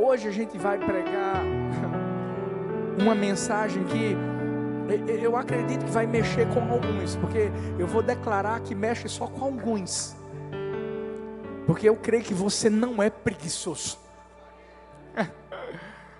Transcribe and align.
hoje 0.00 0.28
a 0.28 0.30
gente 0.30 0.56
vai 0.56 0.78
pregar 0.78 1.42
uma 2.98 3.14
mensagem 3.14 3.84
que 3.84 4.16
eu 5.22 5.36
acredito 5.36 5.84
que 5.84 5.90
vai 5.90 6.06
mexer 6.06 6.48
com 6.48 6.60
alguns, 6.60 7.16
porque 7.16 7.50
eu 7.78 7.86
vou 7.86 8.02
declarar 8.02 8.60
que 8.60 8.74
mexe 8.74 9.08
só 9.08 9.26
com 9.26 9.44
alguns. 9.44 10.16
Porque 11.66 11.88
eu 11.88 11.96
creio 11.96 12.24
que 12.24 12.34
você 12.34 12.68
não 12.68 13.02
é 13.02 13.08
preguiçoso. 13.08 13.98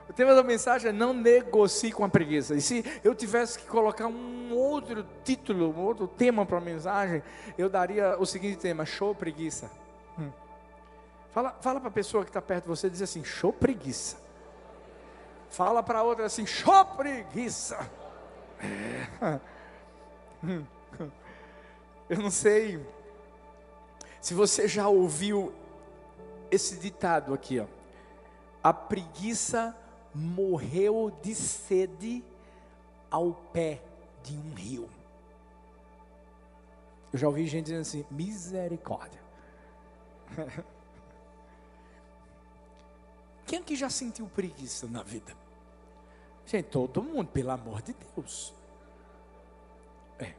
O 0.08 0.12
tema 0.12 0.34
da 0.34 0.42
mensagem 0.42 0.90
é 0.90 0.92
não 0.92 1.14
negocie 1.14 1.92
com 1.92 2.04
a 2.04 2.08
preguiça. 2.08 2.54
E 2.54 2.60
se 2.60 2.84
eu 3.02 3.14
tivesse 3.14 3.58
que 3.58 3.66
colocar 3.66 4.06
um 4.06 4.52
outro 4.52 5.06
título, 5.24 5.70
um 5.70 5.80
outro 5.80 6.06
tema 6.06 6.44
para 6.44 6.58
a 6.58 6.60
mensagem, 6.60 7.22
eu 7.56 7.68
daria 7.68 8.16
o 8.18 8.26
seguinte 8.26 8.58
tema: 8.58 8.84
show 8.84 9.14
preguiça. 9.14 9.70
Hum. 10.18 10.30
Fala, 11.30 11.52
fala 11.60 11.78
para 11.80 11.88
a 11.88 11.92
pessoa 11.92 12.24
que 12.24 12.30
está 12.30 12.42
perto 12.42 12.64
de 12.64 12.68
você 12.68 12.90
diz 12.90 13.00
assim: 13.02 13.24
show 13.24 13.52
preguiça. 13.52 14.16
Fala 15.48 15.82
para 15.82 16.00
a 16.00 16.02
outra 16.02 16.26
assim: 16.26 16.44
show 16.44 16.84
preguiça. 16.84 17.78
É. 18.60 19.40
Eu 22.08 22.18
não 22.18 22.30
sei 22.30 22.84
se 24.20 24.34
você 24.34 24.66
já 24.66 24.88
ouviu 24.88 25.52
esse 26.50 26.76
ditado 26.76 27.32
aqui, 27.32 27.60
ó. 27.60 27.66
A 28.62 28.72
preguiça 28.72 29.76
morreu 30.12 31.16
de 31.22 31.34
sede 31.34 32.24
ao 33.08 33.32
pé 33.32 33.80
de 34.24 34.36
um 34.36 34.52
rio. 34.54 34.90
Eu 37.12 37.18
já 37.18 37.28
ouvi 37.28 37.46
gente 37.46 37.66
dizendo 37.66 37.82
assim: 37.82 38.04
misericórdia. 38.10 39.20
Quem 43.50 43.58
aqui 43.58 43.74
já 43.74 43.90
sentiu 43.90 44.28
preguiça 44.28 44.86
na 44.86 45.02
vida? 45.02 45.36
Gente, 46.46 46.66
todo 46.66 47.02
mundo, 47.02 47.26
pelo 47.32 47.50
amor 47.50 47.82
de 47.82 47.96
Deus. 48.14 48.54
É. 50.20 50.34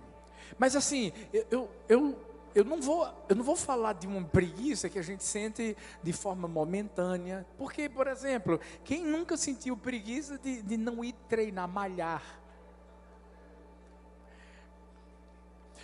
Mas 0.57 0.77
assim, 0.77 1.11
eu, 1.33 1.45
eu, 1.51 1.69
eu 1.89 2.31
eu 2.55 2.63
não 2.63 2.81
vou, 2.81 3.05
eu 3.27 3.35
não 3.35 3.43
vou 3.43 3.57
falar 3.57 3.93
de 3.93 4.07
uma 4.07 4.23
preguiça 4.23 4.89
que 4.89 4.97
a 4.97 5.01
gente 5.01 5.25
sente 5.25 5.75
de 6.01 6.13
forma 6.13 6.47
momentânea, 6.47 7.45
porque, 7.57 7.89
por 7.89 8.07
exemplo, 8.07 8.61
quem 8.85 9.03
nunca 9.03 9.35
sentiu 9.35 9.75
preguiça 9.75 10.37
de, 10.37 10.61
de 10.61 10.77
não 10.77 11.03
ir 11.03 11.13
treinar, 11.27 11.67
malhar? 11.67 12.23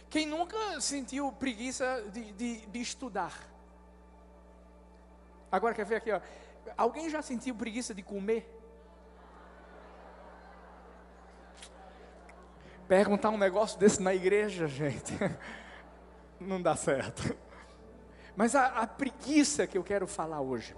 Quem 0.10 0.26
nunca 0.26 0.80
sentiu 0.80 1.30
preguiça 1.34 2.06
de, 2.14 2.32
de, 2.32 2.66
de 2.68 2.80
estudar? 2.80 3.38
Agora 5.52 5.76
quer 5.76 5.86
ver 5.86 5.96
aqui, 5.96 6.12
ó. 6.14 6.22
Alguém 6.76 7.10
já 7.10 7.22
sentiu 7.22 7.56
preguiça 7.56 7.94
de 7.94 8.02
comer? 8.02 8.54
Perguntar 12.88 13.30
um 13.30 13.38
negócio 13.38 13.78
desse 13.78 14.02
na 14.02 14.16
igreja, 14.16 14.68
gente. 14.68 15.14
não 16.40 16.62
dá 16.62 16.76
certo. 16.76 17.36
Mas 18.36 18.56
a, 18.56 18.68
a 18.68 18.88
preguiça 18.88 19.68
que 19.68 19.78
eu 19.78 19.84
quero 19.84 20.08
falar 20.08 20.42
hoje 20.42 20.76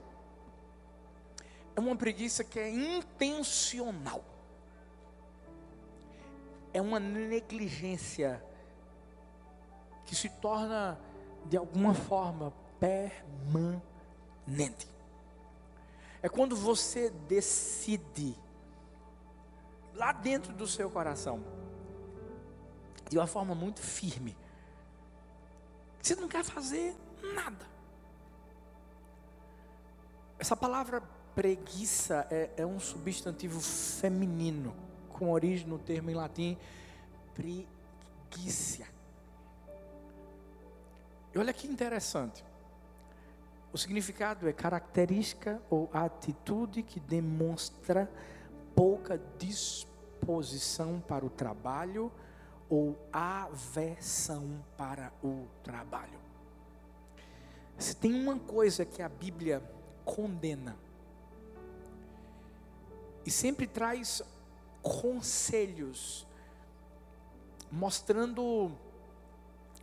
é 1.76 1.80
uma 1.80 1.96
preguiça 1.96 2.44
que 2.44 2.60
é 2.60 2.70
intencional. 2.70 4.24
É 6.74 6.82
uma 6.82 7.00
negligência 7.00 8.44
que 10.06 10.16
se 10.16 10.30
torna 10.30 11.00
de 11.46 11.58
alguma 11.58 11.94
forma 11.94 12.54
permanente. 12.80 13.82
É 16.22 16.28
quando 16.28 16.56
você 16.56 17.10
decide 17.10 18.36
lá 19.94 20.12
dentro 20.12 20.54
do 20.54 20.68
seu 20.68 20.90
coração, 20.90 21.44
de 23.10 23.18
uma 23.18 23.28
forma 23.28 23.56
muito 23.56 23.82
firme, 23.82 24.38
você 26.02 26.16
não 26.16 26.28
quer 26.28 26.44
fazer 26.44 26.96
nada. 27.36 27.68
Essa 30.38 30.56
palavra 30.56 31.02
preguiça 31.36 32.28
é, 32.30 32.50
é 32.58 32.66
um 32.66 32.80
substantivo 32.80 33.60
feminino, 33.60 34.76
com 35.10 35.32
origem 35.32 35.68
no 35.68 35.78
termo 35.78 36.10
em 36.10 36.14
latim 36.14 36.58
preguiça. 37.34 38.88
E 41.34 41.38
olha 41.38 41.54
que 41.54 41.68
interessante. 41.68 42.44
O 43.72 43.78
significado 43.78 44.48
é 44.48 44.54
característica 44.54 45.62
ou 45.70 45.90
atitude 45.94 46.82
que 46.82 47.00
demonstra 47.00 48.12
pouca 48.76 49.22
disposição 49.38 51.00
para 51.08 51.26
o 51.26 51.30
trabalho 51.30 52.12
ou 52.68 52.98
aversão 53.12 54.64
para 54.78 55.12
o 55.24 55.46
trabalho. 55.64 56.20
Se 57.78 57.96
tem 57.96 58.14
uma 58.14 58.40
coisa 58.40 58.86
que 58.86 59.02
a 59.02 59.10
Bíblia 59.10 59.64
condena, 60.04 60.76
e 63.26 63.32
sempre 63.32 63.68
traz 63.68 64.22
conselhos, 64.82 66.26
mostrando 67.72 68.72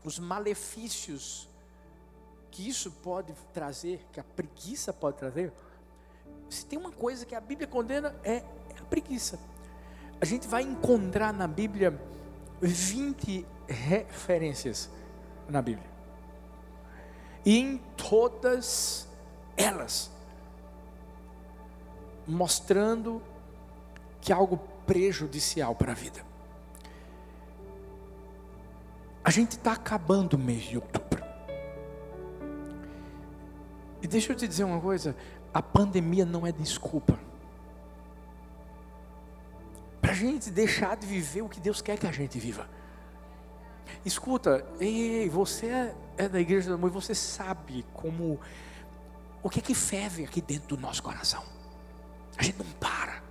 os 0.03 0.19
malefícios 0.19 1.49
que 2.57 2.67
isso 2.67 2.91
pode 2.91 3.35
trazer, 3.53 4.07
que 4.11 4.19
a 4.19 4.25
preguiça 4.25 4.91
pode 4.91 5.19
trazer. 5.19 5.53
Se 6.49 6.65
tem 6.65 6.79
uma 6.79 6.91
coisa 6.91 7.27
que 7.27 7.35
a 7.35 7.41
Bíblia 7.41 7.69
condena 7.69 8.17
é, 8.25 8.37
é 8.37 8.45
a 8.81 8.85
preguiça. 8.85 9.39
A 10.19 10.25
gente 10.25 10.49
vai 10.49 10.63
encontrar 10.63 11.35
na 11.35 11.47
Bíblia 11.47 12.01
20 12.63 13.45
referências 13.69 14.89
na 15.47 15.61
Bíblia. 15.61 15.87
E 17.45 17.59
em 17.59 17.77
todas 17.95 19.07
elas, 19.55 20.11
mostrando 22.27 23.21
que 24.19 24.33
é 24.33 24.35
algo 24.35 24.57
prejudicial 24.87 25.75
para 25.75 25.93
a 25.93 25.95
vida. 25.95 26.25
A 29.23 29.31
gente 29.31 29.53
está 29.53 29.73
acabando 29.73 30.35
o 30.35 30.39
E 34.07 34.09
deixa 34.09 34.33
eu 34.33 34.37
te 34.37 34.47
dizer 34.47 34.63
uma 34.63 34.81
coisa: 34.81 35.17
a 35.53 35.61
pandemia 35.61 36.25
não 36.25 36.47
é 36.47 36.53
desculpa 36.53 37.19
gente 40.17 40.51
deixar 40.51 40.97
de 40.97 41.07
viver 41.07 41.43
o 41.43 41.49
que 41.49 41.61
Deus 41.61 41.81
quer 41.81 41.99
que 41.99 42.07
a 42.07 42.13
gente 42.13 42.39
viva. 42.39 42.69
Escuta, 44.05 44.67
ei, 44.81 45.29
você 45.29 45.67
é, 45.67 45.95
é 46.17 46.29
da 46.29 46.41
igreja 46.41 46.71
do 46.71 46.75
amor 46.75 46.91
e 46.91 46.93
você 46.93 47.15
sabe 47.15 47.85
como 47.93 48.41
o 49.43 49.51
que 49.51 49.59
é 49.61 49.63
que 49.63 49.75
ferve 49.75 50.25
aqui 50.25 50.41
dentro 50.41 50.69
do 50.69 50.79
nosso 50.79 51.03
coração. 51.03 51.45
A 52.37 52.43
gente 52.43 52.59
não 52.59 52.73
para. 52.81 53.23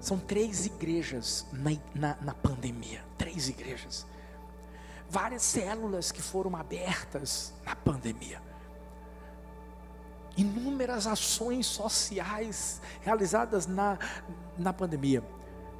São 0.00 0.18
três 0.18 0.66
igrejas 0.66 1.46
na, 1.52 1.70
na, 1.94 2.16
na 2.22 2.34
pandemia. 2.34 3.04
Três 3.18 3.48
igrejas. 3.48 4.06
Várias 5.08 5.42
células 5.42 6.12
que 6.12 6.22
foram 6.22 6.56
abertas 6.56 7.52
na 7.64 7.74
pandemia 7.74 8.40
inúmeras 10.36 11.06
ações 11.06 11.66
sociais 11.66 12.80
realizadas 13.02 13.66
na, 13.66 13.98
na 14.58 14.72
pandemia. 14.72 15.22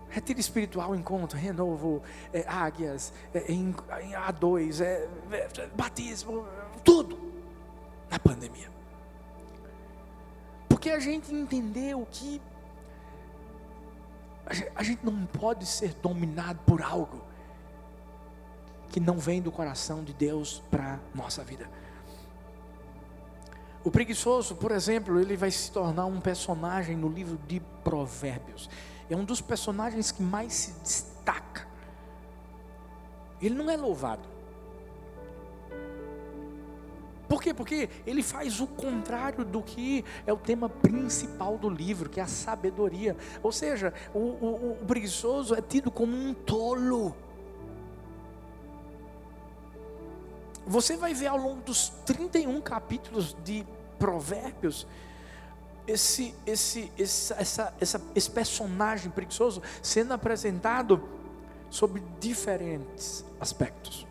Retiro 0.08 0.40
espiritual, 0.40 0.94
encontro, 0.94 1.38
renovo, 1.38 2.02
é, 2.32 2.44
águias, 2.46 3.12
é, 3.34 3.52
em, 3.52 3.74
em, 4.00 4.12
A2, 4.12 4.80
é, 4.80 5.08
é, 5.32 5.66
batismo, 5.74 6.46
tudo 6.84 7.18
na 8.10 8.18
pandemia. 8.18 8.70
Porque 10.68 10.90
a 10.90 11.00
gente 11.00 11.34
entendeu 11.34 12.06
que 12.10 12.40
a 14.76 14.82
gente 14.84 15.04
não 15.04 15.26
pode 15.26 15.66
ser 15.66 15.92
dominado 15.94 16.60
por 16.64 16.80
algo 16.80 17.20
que 18.90 19.00
não 19.00 19.18
vem 19.18 19.42
do 19.42 19.50
coração 19.50 20.04
de 20.04 20.12
Deus 20.12 20.62
para 20.70 21.00
nossa 21.14 21.42
vida. 21.42 21.68
O 23.86 23.90
preguiçoso, 23.92 24.56
por 24.56 24.72
exemplo, 24.72 25.20
ele 25.20 25.36
vai 25.36 25.48
se 25.48 25.70
tornar 25.70 26.06
um 26.06 26.20
personagem 26.20 26.96
no 26.96 27.08
livro 27.08 27.38
de 27.46 27.60
Provérbios. 27.84 28.68
É 29.08 29.14
um 29.14 29.24
dos 29.24 29.40
personagens 29.40 30.10
que 30.10 30.24
mais 30.24 30.52
se 30.54 30.72
destaca. 30.80 31.68
Ele 33.40 33.54
não 33.54 33.70
é 33.70 33.76
louvado. 33.76 34.28
Por 37.28 37.40
quê? 37.40 37.54
Porque 37.54 37.88
ele 38.04 38.24
faz 38.24 38.60
o 38.60 38.66
contrário 38.66 39.44
do 39.44 39.62
que 39.62 40.04
é 40.26 40.32
o 40.32 40.36
tema 40.36 40.68
principal 40.68 41.56
do 41.56 41.70
livro, 41.70 42.10
que 42.10 42.18
é 42.18 42.24
a 42.24 42.26
sabedoria. 42.26 43.16
Ou 43.40 43.52
seja, 43.52 43.94
o, 44.12 44.18
o, 44.18 44.72
o 44.82 44.84
preguiçoso 44.84 45.54
é 45.54 45.62
tido 45.62 45.92
como 45.92 46.16
um 46.16 46.34
tolo. 46.34 47.14
Você 50.66 50.96
vai 50.96 51.14
ver 51.14 51.28
ao 51.28 51.38
longo 51.38 51.62
dos 51.62 51.90
31 52.04 52.60
capítulos 52.60 53.36
de 53.44 53.64
Provérbios 53.98 54.86
esse, 55.86 56.34
esse, 56.44 56.92
esse, 56.98 57.32
essa, 57.34 57.74
essa, 57.80 58.02
esse 58.14 58.30
personagem 58.30 59.10
preguiçoso 59.10 59.62
sendo 59.82 60.12
apresentado 60.12 61.08
sob 61.70 62.02
diferentes 62.18 63.24
aspectos. 63.40 64.06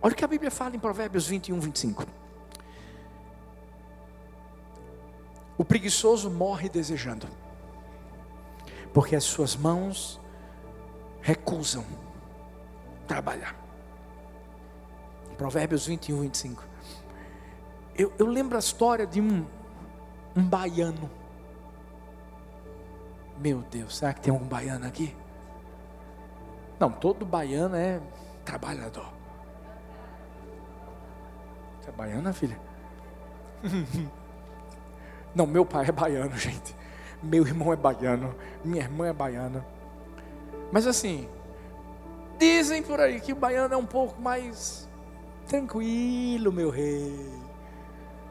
Olha 0.00 0.12
o 0.12 0.16
que 0.16 0.24
a 0.24 0.28
Bíblia 0.28 0.50
fala 0.50 0.74
em 0.74 0.80
Provérbios 0.80 1.26
21, 1.26 1.60
25. 1.60 2.04
O 5.56 5.64
preguiçoso 5.64 6.28
morre 6.30 6.68
desejando, 6.68 7.28
porque 8.92 9.14
as 9.14 9.22
suas 9.22 9.54
mãos 9.54 10.20
recusam 11.20 11.84
trabalhar. 13.06 13.61
Provérbios 15.42 15.88
21, 15.88 16.20
25. 16.20 16.64
Eu, 17.98 18.12
eu 18.16 18.26
lembro 18.26 18.54
a 18.54 18.60
história 18.60 19.04
de 19.04 19.20
um, 19.20 19.44
um 20.36 20.42
baiano. 20.44 21.10
Meu 23.38 23.58
Deus, 23.62 23.98
será 23.98 24.14
que 24.14 24.20
tem 24.20 24.32
algum 24.32 24.46
baiano 24.46 24.86
aqui? 24.86 25.16
Não, 26.78 26.92
todo 26.92 27.26
baiano 27.26 27.74
é 27.74 28.00
trabalhador. 28.44 29.12
Você 31.80 31.88
é 31.88 31.92
baiana, 31.92 32.32
filha? 32.32 32.60
Não, 35.34 35.44
meu 35.44 35.66
pai 35.66 35.86
é 35.88 35.92
baiano, 35.92 36.36
gente. 36.38 36.72
Meu 37.20 37.44
irmão 37.44 37.72
é 37.72 37.76
baiano. 37.76 38.32
Minha 38.64 38.84
irmã 38.84 39.08
é 39.08 39.12
baiana. 39.12 39.66
Mas 40.70 40.86
assim, 40.86 41.28
dizem 42.38 42.80
por 42.80 43.00
aí 43.00 43.20
que 43.20 43.32
o 43.32 43.36
baiano 43.36 43.74
é 43.74 43.76
um 43.76 43.86
pouco 43.86 44.22
mais 44.22 44.88
tranquilo, 45.46 46.52
meu 46.52 46.70
rei. 46.70 47.42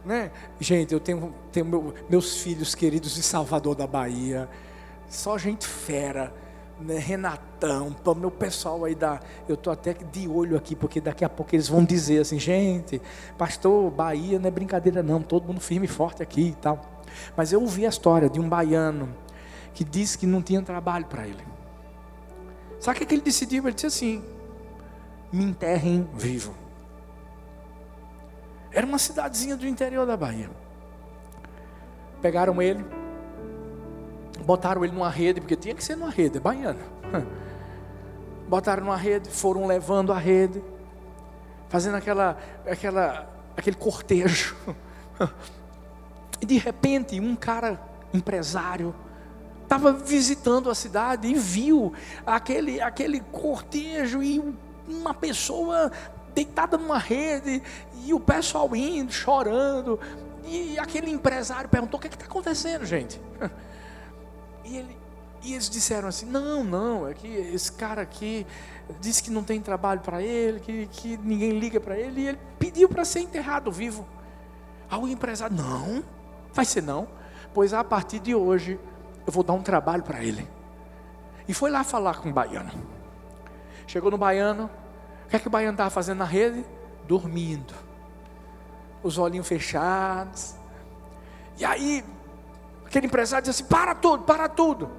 Né? 0.03 0.31
Gente, 0.59 0.93
eu 0.93 0.99
tenho, 0.99 1.33
tenho 1.51 1.65
meu, 1.65 1.93
meus 2.09 2.41
filhos 2.41 2.73
queridos 2.73 3.15
de 3.15 3.23
Salvador 3.23 3.75
da 3.75 3.85
Bahia. 3.85 4.49
Só 5.07 5.37
gente 5.37 5.67
fera. 5.67 6.33
Né? 6.79 6.97
Renatão, 6.97 7.95
meu 8.17 8.31
pessoal 8.31 8.83
aí 8.85 8.95
da. 8.95 9.19
Eu 9.47 9.53
estou 9.53 9.71
até 9.71 9.93
de 9.93 10.27
olho 10.27 10.57
aqui, 10.57 10.75
porque 10.75 10.99
daqui 10.99 11.23
a 11.23 11.29
pouco 11.29 11.55
eles 11.55 11.67
vão 11.67 11.83
dizer 11.85 12.21
assim, 12.21 12.39
gente, 12.39 12.99
pastor, 13.37 13.91
Bahia 13.91 14.39
não 14.39 14.47
é 14.47 14.51
brincadeira, 14.51 15.03
não, 15.03 15.21
todo 15.21 15.45
mundo 15.45 15.59
firme 15.59 15.85
e 15.85 15.89
forte 15.89 16.23
aqui 16.23 16.49
e 16.49 16.55
tal. 16.55 16.81
Mas 17.35 17.53
eu 17.53 17.61
ouvi 17.61 17.85
a 17.85 17.89
história 17.89 18.29
de 18.29 18.39
um 18.39 18.49
baiano 18.49 19.13
que 19.73 19.83
disse 19.83 20.17
que 20.17 20.25
não 20.25 20.41
tinha 20.41 20.61
trabalho 20.61 21.05
para 21.05 21.27
ele. 21.27 21.43
Sabe 22.79 23.03
o 23.03 23.05
que 23.05 23.13
ele 23.13 23.21
decidiu? 23.21 23.63
Ele 23.65 23.73
disse 23.73 23.85
assim: 23.85 24.23
me 25.31 25.43
enterrem 25.43 26.09
vivo. 26.15 26.60
Era 28.71 28.85
uma 28.85 28.97
cidadezinha 28.97 29.55
do 29.55 29.67
interior 29.67 30.05
da 30.05 30.15
Bahia. 30.15 30.49
Pegaram 32.21 32.61
ele, 32.61 32.85
botaram 34.45 34.83
ele 34.83 34.93
numa 34.93 35.09
rede, 35.09 35.41
porque 35.41 35.55
tinha 35.55 35.75
que 35.75 35.83
ser 35.83 35.95
numa 35.95 36.09
rede, 36.09 36.37
é 36.37 36.39
baiano. 36.39 36.79
Botaram 38.47 38.83
numa 38.83 38.97
rede, 38.97 39.29
foram 39.29 39.65
levando 39.65 40.11
a 40.11 40.17
rede, 40.17 40.61
fazendo 41.69 41.95
aquela, 41.95 42.37
aquela, 42.65 43.29
aquele 43.55 43.75
cortejo. 43.75 44.55
E 46.41 46.45
de 46.45 46.57
repente, 46.57 47.19
um 47.19 47.35
cara 47.35 47.79
empresário 48.11 48.95
estava 49.61 49.93
visitando 49.93 50.69
a 50.71 50.75
cidade 50.75 51.27
e 51.27 51.35
viu 51.35 51.93
aquele, 52.25 52.81
aquele 52.81 53.19
cortejo 53.19 54.23
e 54.23 54.43
uma 54.87 55.13
pessoa 55.13 55.91
deitada 56.33 56.77
numa 56.77 56.97
rede 56.97 57.61
e 58.05 58.13
o 58.13 58.19
pessoal 58.19 58.75
indo, 58.75 59.11
chorando. 59.11 59.99
E 60.45 60.77
aquele 60.79 61.11
empresário 61.11 61.69
perguntou: 61.69 61.97
O 61.97 62.01
que 62.01 62.07
é 62.07 62.11
está 62.11 62.25
acontecendo, 62.25 62.85
gente? 62.85 63.19
E, 64.63 64.77
ele, 64.77 64.97
e 65.41 65.53
eles 65.53 65.67
disseram 65.67 66.07
assim: 66.07 66.27
Não, 66.27 66.63
não, 66.63 67.07
é 67.07 67.15
que 67.15 67.27
esse 67.27 67.71
cara 67.71 68.03
aqui 68.03 68.45
disse 68.99 69.23
que 69.23 69.31
não 69.31 69.43
tem 69.43 69.59
trabalho 69.59 69.99
para 69.99 70.21
ele, 70.21 70.59
que, 70.59 70.85
que 70.85 71.17
ninguém 71.17 71.57
liga 71.57 71.79
para 71.79 71.97
ele, 71.97 72.21
e 72.21 72.27
ele 72.27 72.39
pediu 72.59 72.87
para 72.87 73.03
ser 73.03 73.21
enterrado 73.21 73.71
vivo. 73.71 74.07
Aí 74.89 74.99
o 74.99 75.07
empresário: 75.07 75.55
Não 75.57 76.03
Vai 76.53 76.65
ser 76.65 76.81
não, 76.83 77.07
pois 77.53 77.73
a 77.73 77.83
partir 77.83 78.19
de 78.19 78.35
hoje 78.35 78.79
eu 79.25 79.31
vou 79.31 79.43
dar 79.43 79.53
um 79.53 79.61
trabalho 79.61 80.03
para 80.03 80.23
ele. 80.23 80.47
E 81.47 81.53
foi 81.53 81.71
lá 81.71 81.83
falar 81.83 82.17
com 82.19 82.29
o 82.29 82.33
baiano. 82.33 82.71
Chegou 83.87 84.11
no 84.11 84.17
baiano, 84.17 84.69
que 85.31 85.37
é 85.37 85.39
que 85.39 85.47
o 85.47 85.49
baiano 85.49 85.71
estava 85.71 85.89
fazendo 85.89 86.17
na 86.17 86.25
rede? 86.25 86.65
Dormindo, 87.07 87.73
os 89.01 89.17
olhinhos 89.17 89.47
fechados. 89.47 90.55
E 91.57 91.63
aí, 91.63 92.03
aquele 92.85 93.07
empresário 93.07 93.47
disse 93.47 93.63
assim: 93.63 93.69
para 93.69 93.95
tudo, 93.95 94.23
para 94.23 94.49
tudo. 94.49 94.91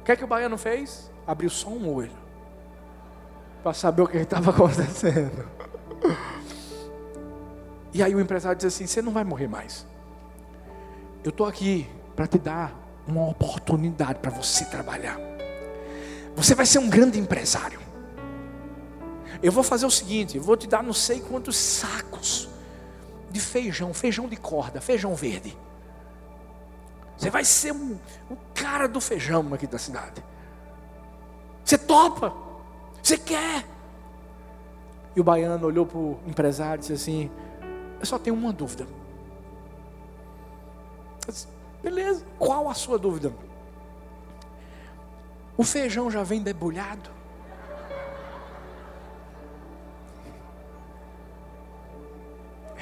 O 0.00 0.04
que 0.04 0.12
é 0.12 0.16
que 0.16 0.24
o 0.24 0.26
baiano 0.26 0.56
fez? 0.56 1.12
Abriu 1.26 1.50
só 1.50 1.68
um 1.68 1.92
olho, 1.92 2.16
para 3.62 3.74
saber 3.74 4.00
o 4.00 4.06
que 4.06 4.16
estava 4.16 4.50
acontecendo. 4.56 5.46
E 7.92 8.02
aí 8.02 8.14
o 8.14 8.20
empresário 8.20 8.56
disse 8.56 8.68
assim: 8.68 8.86
você 8.86 9.02
não 9.02 9.12
vai 9.12 9.22
morrer 9.22 9.48
mais. 9.48 9.86
Eu 11.22 11.28
estou 11.28 11.46
aqui 11.46 11.86
para 12.16 12.26
te 12.26 12.38
dar 12.38 12.74
uma 13.06 13.28
oportunidade 13.28 14.18
para 14.20 14.30
você 14.30 14.64
trabalhar. 14.64 15.18
Você 16.34 16.54
vai 16.54 16.64
ser 16.64 16.78
um 16.78 16.88
grande 16.88 17.18
empresário. 17.18 17.87
Eu 19.42 19.52
vou 19.52 19.62
fazer 19.62 19.86
o 19.86 19.90
seguinte: 19.90 20.36
eu 20.36 20.42
vou 20.42 20.56
te 20.56 20.66
dar 20.66 20.82
não 20.82 20.92
sei 20.92 21.20
quantos 21.20 21.56
sacos 21.56 22.48
de 23.30 23.40
feijão, 23.40 23.92
feijão 23.94 24.28
de 24.28 24.36
corda, 24.36 24.80
feijão 24.80 25.14
verde. 25.14 25.56
Você 27.16 27.30
vai 27.30 27.44
ser 27.44 27.72
um, 27.72 27.98
o 28.30 28.36
cara 28.54 28.86
do 28.86 29.00
feijão 29.00 29.52
aqui 29.52 29.66
da 29.66 29.78
cidade. 29.78 30.22
Você 31.64 31.76
topa? 31.76 32.32
Você 33.02 33.18
quer? 33.18 33.66
E 35.14 35.20
o 35.20 35.24
baiano 35.24 35.66
olhou 35.66 35.84
para 35.84 35.98
o 35.98 36.18
empresário 36.26 36.80
e 36.80 36.80
disse 36.80 36.92
assim: 36.92 37.30
Eu 38.00 38.06
só 38.06 38.18
tenho 38.18 38.36
uma 38.36 38.52
dúvida. 38.52 38.86
Beleza, 41.82 42.24
qual 42.38 42.68
a 42.68 42.74
sua 42.74 42.98
dúvida? 42.98 43.32
O 45.56 45.64
feijão 45.64 46.10
já 46.10 46.22
vem 46.22 46.42
debulhado? 46.42 47.17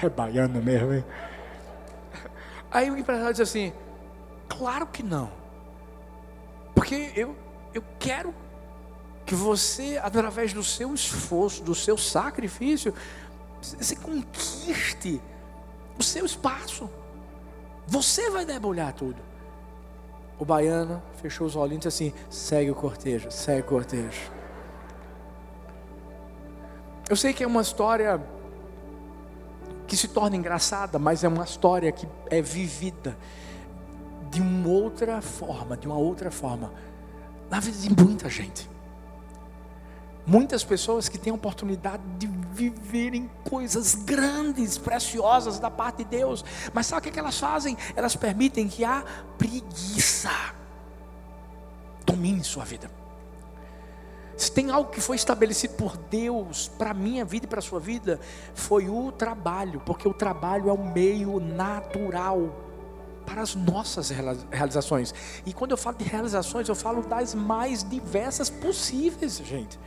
É 0.02 0.08
baiano 0.08 0.62
mesmo, 0.62 0.92
hein? 0.92 1.04
Aí 2.70 2.90
o 2.90 2.96
empresário 2.96 3.32
diz 3.32 3.40
assim: 3.40 3.72
Claro 4.48 4.86
que 4.86 5.02
não. 5.02 5.30
Porque 6.74 7.12
eu, 7.16 7.34
eu 7.72 7.82
quero 7.98 8.34
que 9.24 9.34
você, 9.34 9.98
através 10.02 10.52
do 10.52 10.62
seu 10.62 10.94
esforço, 10.94 11.62
do 11.62 11.74
seu 11.74 11.96
sacrifício, 11.96 12.92
você 13.60 13.96
conquiste 13.96 15.20
o 15.98 16.02
seu 16.02 16.24
espaço. 16.26 16.88
Você 17.86 18.30
vai 18.30 18.44
debulhar 18.44 18.92
tudo. 18.92 19.20
O 20.38 20.44
baiano 20.44 21.02
fechou 21.22 21.46
os 21.46 21.56
olhinhos 21.56 21.84
e 21.86 21.88
disse 21.88 22.04
assim: 22.04 22.14
segue 22.28 22.70
o 22.70 22.74
cortejo, 22.74 23.30
segue 23.30 23.62
o 23.62 23.64
cortejo. 23.64 24.30
Eu 27.08 27.16
sei 27.16 27.32
que 27.32 27.42
é 27.42 27.46
uma 27.46 27.62
história 27.62 28.20
que 29.86 29.96
se 29.96 30.08
torna 30.08 30.36
engraçada, 30.36 30.98
mas 30.98 31.22
é 31.24 31.28
uma 31.28 31.44
história 31.44 31.90
que 31.92 32.08
é 32.28 32.42
vivida 32.42 33.16
de 34.30 34.40
uma 34.40 34.68
outra 34.68 35.20
forma, 35.22 35.76
de 35.76 35.86
uma 35.86 35.96
outra 35.96 36.30
forma, 36.30 36.72
na 37.48 37.60
vida 37.60 37.78
de 37.78 38.02
muita 38.02 38.28
gente. 38.28 38.68
Muitas 40.26 40.64
pessoas 40.64 41.08
que 41.08 41.18
têm 41.18 41.30
a 41.30 41.36
oportunidade 41.36 42.02
de 42.18 42.26
viverem 42.26 43.30
coisas 43.48 43.94
grandes, 43.94 44.76
preciosas 44.76 45.60
da 45.60 45.70
parte 45.70 45.98
de 45.98 46.04
Deus, 46.06 46.44
mas 46.74 46.86
sabe 46.86 47.08
o 47.08 47.12
que 47.12 47.18
elas 47.18 47.38
fazem? 47.38 47.78
Elas 47.94 48.16
permitem 48.16 48.66
que 48.66 48.84
a 48.84 49.04
preguiça 49.38 50.32
domine 52.04 52.42
sua 52.42 52.64
vida. 52.64 52.90
Se 54.36 54.52
tem 54.52 54.70
algo 54.70 54.90
que 54.90 55.00
foi 55.00 55.16
estabelecido 55.16 55.74
por 55.74 55.96
Deus 55.96 56.68
para 56.68 56.90
a 56.90 56.94
minha 56.94 57.24
vida 57.24 57.46
e 57.46 57.48
para 57.48 57.60
a 57.60 57.62
sua 57.62 57.80
vida, 57.80 58.20
foi 58.54 58.88
o 58.88 59.10
trabalho, 59.10 59.80
porque 59.86 60.06
o 60.06 60.12
trabalho 60.12 60.68
é 60.68 60.72
o 60.72 60.92
meio 60.92 61.40
natural 61.40 62.54
para 63.24 63.40
as 63.40 63.54
nossas 63.54 64.10
realizações. 64.50 65.14
E 65.44 65.52
quando 65.52 65.70
eu 65.72 65.76
falo 65.76 65.96
de 65.96 66.04
realizações, 66.04 66.68
eu 66.68 66.74
falo 66.74 67.02
das 67.02 67.34
mais 67.34 67.82
diversas 67.82 68.50
possíveis, 68.50 69.38
gente. 69.38 69.78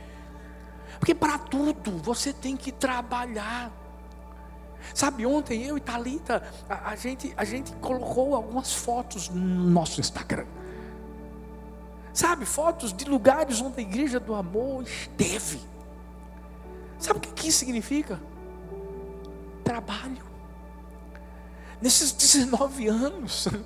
Porque 0.98 1.14
para 1.14 1.38
tudo 1.38 1.92
você 1.98 2.32
tem 2.32 2.56
que 2.56 2.72
trabalhar. 2.72 3.72
Sabe, 4.94 5.24
ontem 5.24 5.62
eu 5.62 5.76
e 5.76 5.80
Talita, 5.80 6.42
a, 6.68 6.90
a, 6.90 6.96
gente, 6.96 7.32
a 7.36 7.44
gente 7.44 7.72
colocou 7.76 8.34
algumas 8.34 8.74
fotos 8.74 9.28
no 9.28 9.70
nosso 9.70 10.00
Instagram. 10.00 10.46
Sabe, 12.12 12.44
fotos 12.44 12.92
de 12.92 13.04
lugares 13.04 13.60
onde 13.60 13.78
a 13.78 13.82
igreja 13.82 14.18
do 14.18 14.34
amor 14.34 14.82
esteve. 14.82 15.60
Sabe 16.98 17.18
o 17.18 17.22
que, 17.22 17.48
isso 17.48 17.58
significa? 17.58 18.20
Trabalho. 19.64 20.24
nesses 21.80 22.12
19 22.12 22.88
anos. 22.88 23.48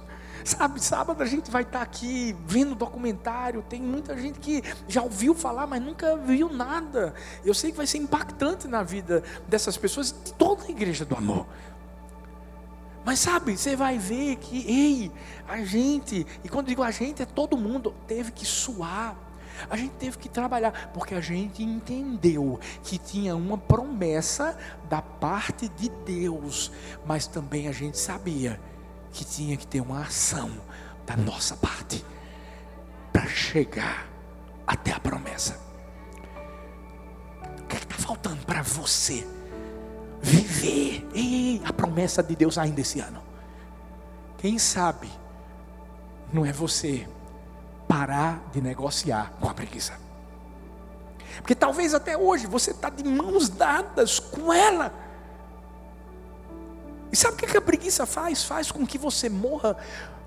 Sabe, 0.44 0.78
sábado 0.78 1.22
a 1.22 1.26
gente 1.26 1.50
vai 1.50 1.62
estar 1.62 1.80
aqui 1.80 2.36
vendo 2.46 2.74
documentário. 2.74 3.62
Tem 3.62 3.80
muita 3.80 4.14
gente 4.16 4.38
que 4.38 4.62
já 4.86 5.02
ouviu 5.02 5.34
falar, 5.34 5.66
mas 5.66 5.82
nunca 5.82 6.18
viu 6.18 6.52
nada. 6.52 7.14
Eu 7.42 7.54
sei 7.54 7.70
que 7.70 7.78
vai 7.78 7.86
ser 7.86 7.96
impactante 7.96 8.68
na 8.68 8.82
vida 8.82 9.22
dessas 9.48 9.78
pessoas, 9.78 10.12
de 10.12 10.34
toda 10.34 10.64
a 10.64 10.68
igreja 10.68 11.02
do 11.02 11.16
amor. 11.16 11.46
Mas 13.04 13.18
sabe, 13.18 13.56
você 13.56 13.76
vai 13.76 13.98
ver 13.98 14.36
que, 14.36 14.64
ei, 14.66 15.12
a 15.46 15.62
gente, 15.62 16.26
e 16.42 16.48
quando 16.48 16.68
digo 16.68 16.82
a 16.82 16.90
gente, 16.90 17.22
é 17.22 17.26
todo 17.26 17.56
mundo, 17.56 17.94
teve 18.06 18.32
que 18.32 18.46
suar. 18.46 19.16
A 19.68 19.76
gente 19.76 19.92
teve 19.92 20.18
que 20.18 20.28
trabalhar, 20.28 20.90
porque 20.92 21.14
a 21.14 21.20
gente 21.20 21.62
entendeu 21.62 22.58
que 22.82 22.98
tinha 22.98 23.36
uma 23.36 23.58
promessa 23.58 24.58
da 24.88 25.00
parte 25.00 25.68
de 25.68 25.88
Deus, 26.04 26.72
mas 27.06 27.26
também 27.26 27.68
a 27.68 27.72
gente 27.72 27.98
sabia 27.98 28.60
que 29.12 29.24
tinha 29.24 29.56
que 29.56 29.66
ter 29.66 29.80
uma 29.80 30.00
ação 30.00 30.50
da 31.06 31.16
nossa 31.16 31.56
parte 31.56 32.04
para 33.12 33.26
chegar 33.28 34.08
até 34.66 34.92
a 34.92 34.98
promessa. 34.98 35.60
O 37.60 37.66
que 37.66 37.76
é 37.76 37.78
está 37.78 37.94
faltando 37.94 38.44
para 38.44 38.62
você 38.62 39.24
viver 40.24 41.06
ei, 41.14 41.60
a 41.64 41.72
promessa 41.72 42.22
de 42.22 42.34
Deus 42.34 42.56
ainda 42.56 42.80
esse 42.80 42.98
ano? 42.98 43.22
Quem 44.38 44.58
sabe 44.58 45.08
não 46.32 46.44
é 46.44 46.52
você 46.52 47.06
parar 47.86 48.42
de 48.52 48.60
negociar 48.60 49.32
com 49.40 49.48
a 49.48 49.54
preguiça. 49.54 49.92
Porque 51.36 51.54
talvez 51.54 51.94
até 51.94 52.16
hoje 52.16 52.46
você 52.46 52.70
está 52.70 52.88
de 52.88 53.04
mãos 53.04 53.48
dadas 53.48 54.18
com 54.18 54.52
ela. 54.52 54.92
E 57.12 57.16
sabe 57.16 57.34
o 57.34 57.36
que 57.36 57.56
a 57.56 57.60
preguiça 57.60 58.06
faz? 58.06 58.44
Faz 58.44 58.72
com 58.72 58.86
que 58.86 58.98
você 58.98 59.28
morra 59.28 59.76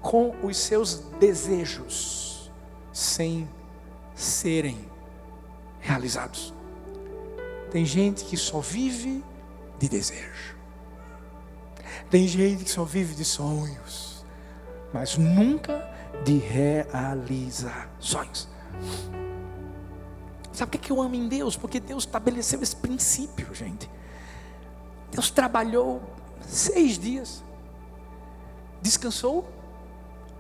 com 0.02 0.36
os 0.44 0.58
seus 0.58 0.96
desejos 1.20 2.52
sem 2.94 3.50
serem 4.16 4.90
realizados. 5.80 6.54
Tem 7.72 7.86
gente 7.86 8.24
que 8.24 8.38
só 8.38 8.60
vive 8.60 9.24
de 9.80 9.90
desejo. 9.90 10.56
Tem 12.10 12.28
gente 12.28 12.64
que 12.64 12.72
só 12.72 12.84
vive 12.84 13.14
de 13.16 13.26
sonhos, 13.26 14.26
mas 14.94 15.18
nunca 15.18 15.90
de 16.24 16.38
realizações. 16.38 18.48
Sabe 20.54 20.78
o 20.78 20.80
que 20.80 20.92
eu 20.92 21.02
amo 21.02 21.16
em 21.16 21.28
Deus? 21.28 21.56
Porque 21.56 21.80
Deus 21.80 22.06
estabeleceu 22.06 22.64
esse 22.64 22.76
princípio, 22.76 23.54
gente. 23.54 23.88
Deus 25.12 25.30
trabalhou 25.30 26.02
seis 26.42 26.98
dias, 26.98 27.44
descansou. 28.82 29.48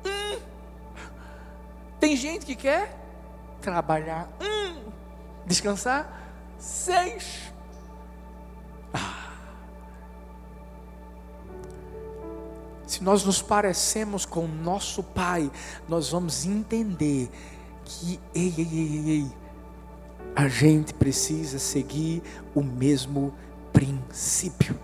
Hum. 0.05 0.39
Tem 1.99 2.15
gente 2.15 2.45
que 2.45 2.55
quer 2.55 2.97
trabalhar, 3.61 4.29
hum. 4.41 4.89
descansar 5.45 6.31
seis. 6.57 7.53
Se 12.97 13.03
nós 13.03 13.23
nos 13.23 13.43
parecemos 13.43 14.25
com 14.25 14.47
nosso 14.47 15.03
Pai, 15.03 15.51
nós 15.87 16.09
vamos 16.09 16.47
entender 16.47 17.29
que 17.85 18.19
ei, 18.33 18.51
ei, 18.57 18.69
ei, 18.73 19.09
ei, 19.11 19.31
a 20.35 20.47
gente 20.47 20.95
precisa 20.95 21.59
seguir 21.59 22.23
o 22.55 22.63
mesmo 22.63 23.31
princípio. 23.71 24.75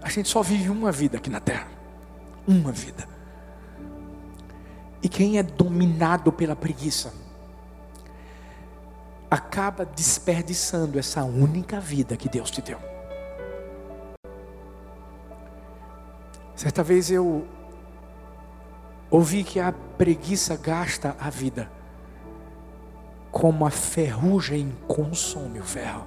A 0.00 0.08
gente 0.08 0.30
só 0.30 0.40
vive 0.40 0.70
uma 0.70 0.90
vida 0.90 1.18
aqui 1.18 1.28
na 1.28 1.38
terra. 1.38 1.68
Uma 2.48 2.72
vida. 2.72 3.06
E 5.02 5.10
quem 5.10 5.36
é 5.36 5.42
dominado 5.42 6.32
pela 6.32 6.56
preguiça 6.56 7.12
acaba 9.30 9.84
desperdiçando 9.84 10.98
essa 10.98 11.22
única 11.22 11.78
vida 11.78 12.16
que 12.16 12.30
Deus 12.30 12.50
te 12.50 12.62
deu. 12.62 12.95
Certa 16.56 16.82
vez 16.82 17.10
eu 17.10 17.46
ouvi 19.10 19.44
que 19.44 19.60
a 19.60 19.72
preguiça 19.72 20.56
gasta 20.56 21.14
a 21.20 21.28
vida, 21.28 21.70
como 23.30 23.66
a 23.66 23.70
ferrugem 23.70 24.74
consome 24.88 25.60
o 25.60 25.64
ferro. 25.64 26.06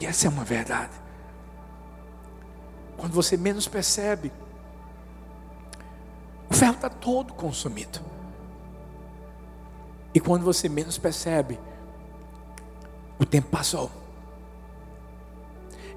E 0.00 0.06
essa 0.06 0.28
é 0.28 0.30
uma 0.30 0.44
verdade. 0.44 0.92
Quando 2.96 3.12
você 3.12 3.36
menos 3.36 3.66
percebe, 3.66 4.32
o 6.48 6.54
ferro 6.54 6.74
está 6.74 6.88
todo 6.88 7.34
consumido. 7.34 7.98
E 10.14 10.20
quando 10.20 10.44
você 10.44 10.68
menos 10.68 10.96
percebe, 10.96 11.58
o 13.18 13.26
tempo 13.26 13.48
passou. 13.48 14.03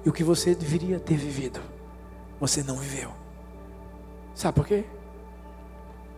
E 0.04 0.08
o 0.08 0.12
que 0.12 0.24
você 0.24 0.54
deveria 0.54 0.98
ter 0.98 1.16
vivido, 1.16 1.60
você 2.40 2.62
não 2.62 2.76
viveu. 2.76 3.12
Sabe 4.34 4.54
por 4.54 4.66
quê? 4.66 4.84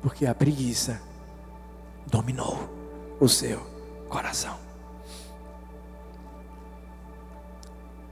Porque 0.02 0.26
a 0.26 0.34
preguiça 0.34 1.00
dominou 2.06 2.68
o 3.18 3.28
seu 3.28 3.60
coração. 4.08 4.58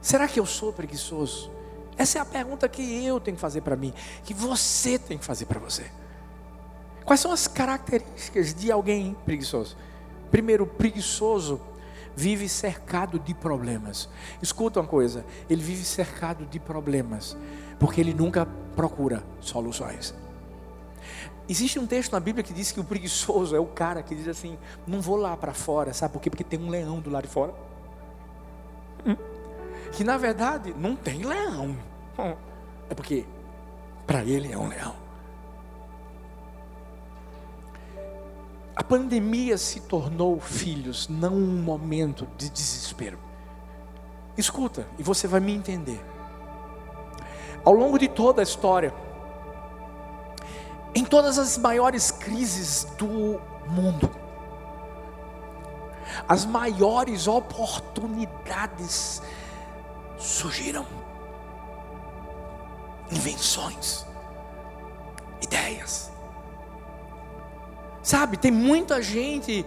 Será 0.01 0.27
que 0.27 0.41
eu 0.41 0.47
sou 0.47 0.73
preguiçoso? 0.73 1.51
Essa 1.97 2.19
é 2.19 2.21
a 2.23 2.25
pergunta 2.25 2.69
que 2.69 3.05
eu 3.05 3.21
tenho 3.21 3.37
que 3.37 3.41
fazer 3.41 3.61
para 3.61 3.77
mim, 3.77 3.93
que 4.25 4.33
você 4.33 4.99
tem 4.99 5.19
que 5.19 5.25
fazer 5.25 5.47
para 5.47 5.59
você. 5.59 5.91
Quais 7.05 7.21
são 7.21 7.33
as 7.33 7.47
características 7.47 8.55
de 8.55 8.71
alguém 8.71 9.17
preguiçoso? 9.25 9.77
Primeiro, 10.31 10.67
preguiçoso 10.67 11.61
vive 12.19 12.49
cercado 12.49 13.19
de 13.19 13.33
problemas. 13.35 14.09
Escuta 14.43 14.81
uma 14.81 14.87
coisa, 14.89 15.25
ele 15.49 15.63
vive 15.63 15.85
cercado 15.85 16.45
de 16.47 16.59
problemas, 16.59 17.37
porque 17.79 18.01
ele 18.01 18.13
nunca 18.13 18.47
procura 18.75 19.23
soluções. 19.41 20.15
Existe 21.49 21.79
um 21.79 21.87
texto 21.87 22.13
na 22.13 22.21
Bíblia 22.21 22.43
que 22.43 22.53
diz 22.53 22.73
que 22.73 22.81
o 22.81 22.85
preguiçoso 22.85 23.55
é 23.57 23.61
o 23.61 23.67
cara 23.67 24.03
que 24.03 24.15
diz 24.15 24.29
assim: 24.29 24.59
não 24.87 25.01
vou 25.01 25.17
lá 25.17 25.37
para 25.37 25.55
fora, 25.55 25.95
sabe 25.95 26.13
por 26.13 26.21
quê? 26.21 26.29
Porque 26.29 26.45
tem 26.45 26.61
um 26.61 26.69
leão 26.69 27.01
do 27.01 27.09
lado 27.09 27.25
de 27.25 27.31
fora. 27.31 27.55
Hum 29.07 29.39
que 29.93 30.05
na 30.05 30.17
verdade 30.17 30.75
não 30.79 30.95
tem 30.95 31.25
leão. 31.25 31.77
É 32.89 32.95
porque 32.95 33.25
para 34.07 34.25
ele 34.25 34.53
é 34.53 34.57
um 34.57 34.69
leão. 34.69 34.95
A 38.78 38.85
pandemia 38.85 39.58
se 39.58 39.80
tornou, 39.80 40.38
filhos, 40.38 41.08
não 41.08 41.35
um 41.35 41.61
momento 41.61 42.28
de 42.37 42.49
desespero. 42.49 43.18
Escuta, 44.37 44.87
e 44.97 45.02
você 45.02 45.26
vai 45.26 45.40
me 45.40 45.52
entender. 45.52 46.00
Ao 47.64 47.73
longo 47.73 47.99
de 47.99 48.06
toda 48.06 48.40
a 48.40 48.44
história, 48.44 48.94
em 50.94 51.04
todas 51.04 51.40
as 51.40 51.58
maiores 51.58 52.12
crises 52.12 52.85
do 52.97 53.40
mundo, 53.66 54.08
as 56.28 56.44
maiores 56.44 57.26
oportunidades 57.26 59.20
surgiram 60.16 60.87
invenções, 63.11 64.06
ideias. 65.42 66.08
Sabe, 68.09 68.38
tem 68.38 68.50
muita 68.50 69.03
gente 69.03 69.67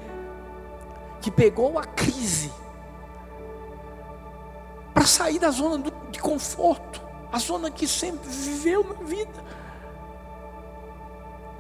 que 1.22 1.30
pegou 1.30 1.78
a 1.78 1.84
crise 1.84 2.52
para 4.92 5.06
sair 5.06 5.38
da 5.38 5.52
zona 5.52 5.92
de 6.10 6.18
conforto, 6.18 7.00
a 7.32 7.38
zona 7.38 7.70
que 7.70 7.88
sempre 7.88 8.28
viveu 8.28 8.84
na 8.84 9.06
vida. 9.06 9.44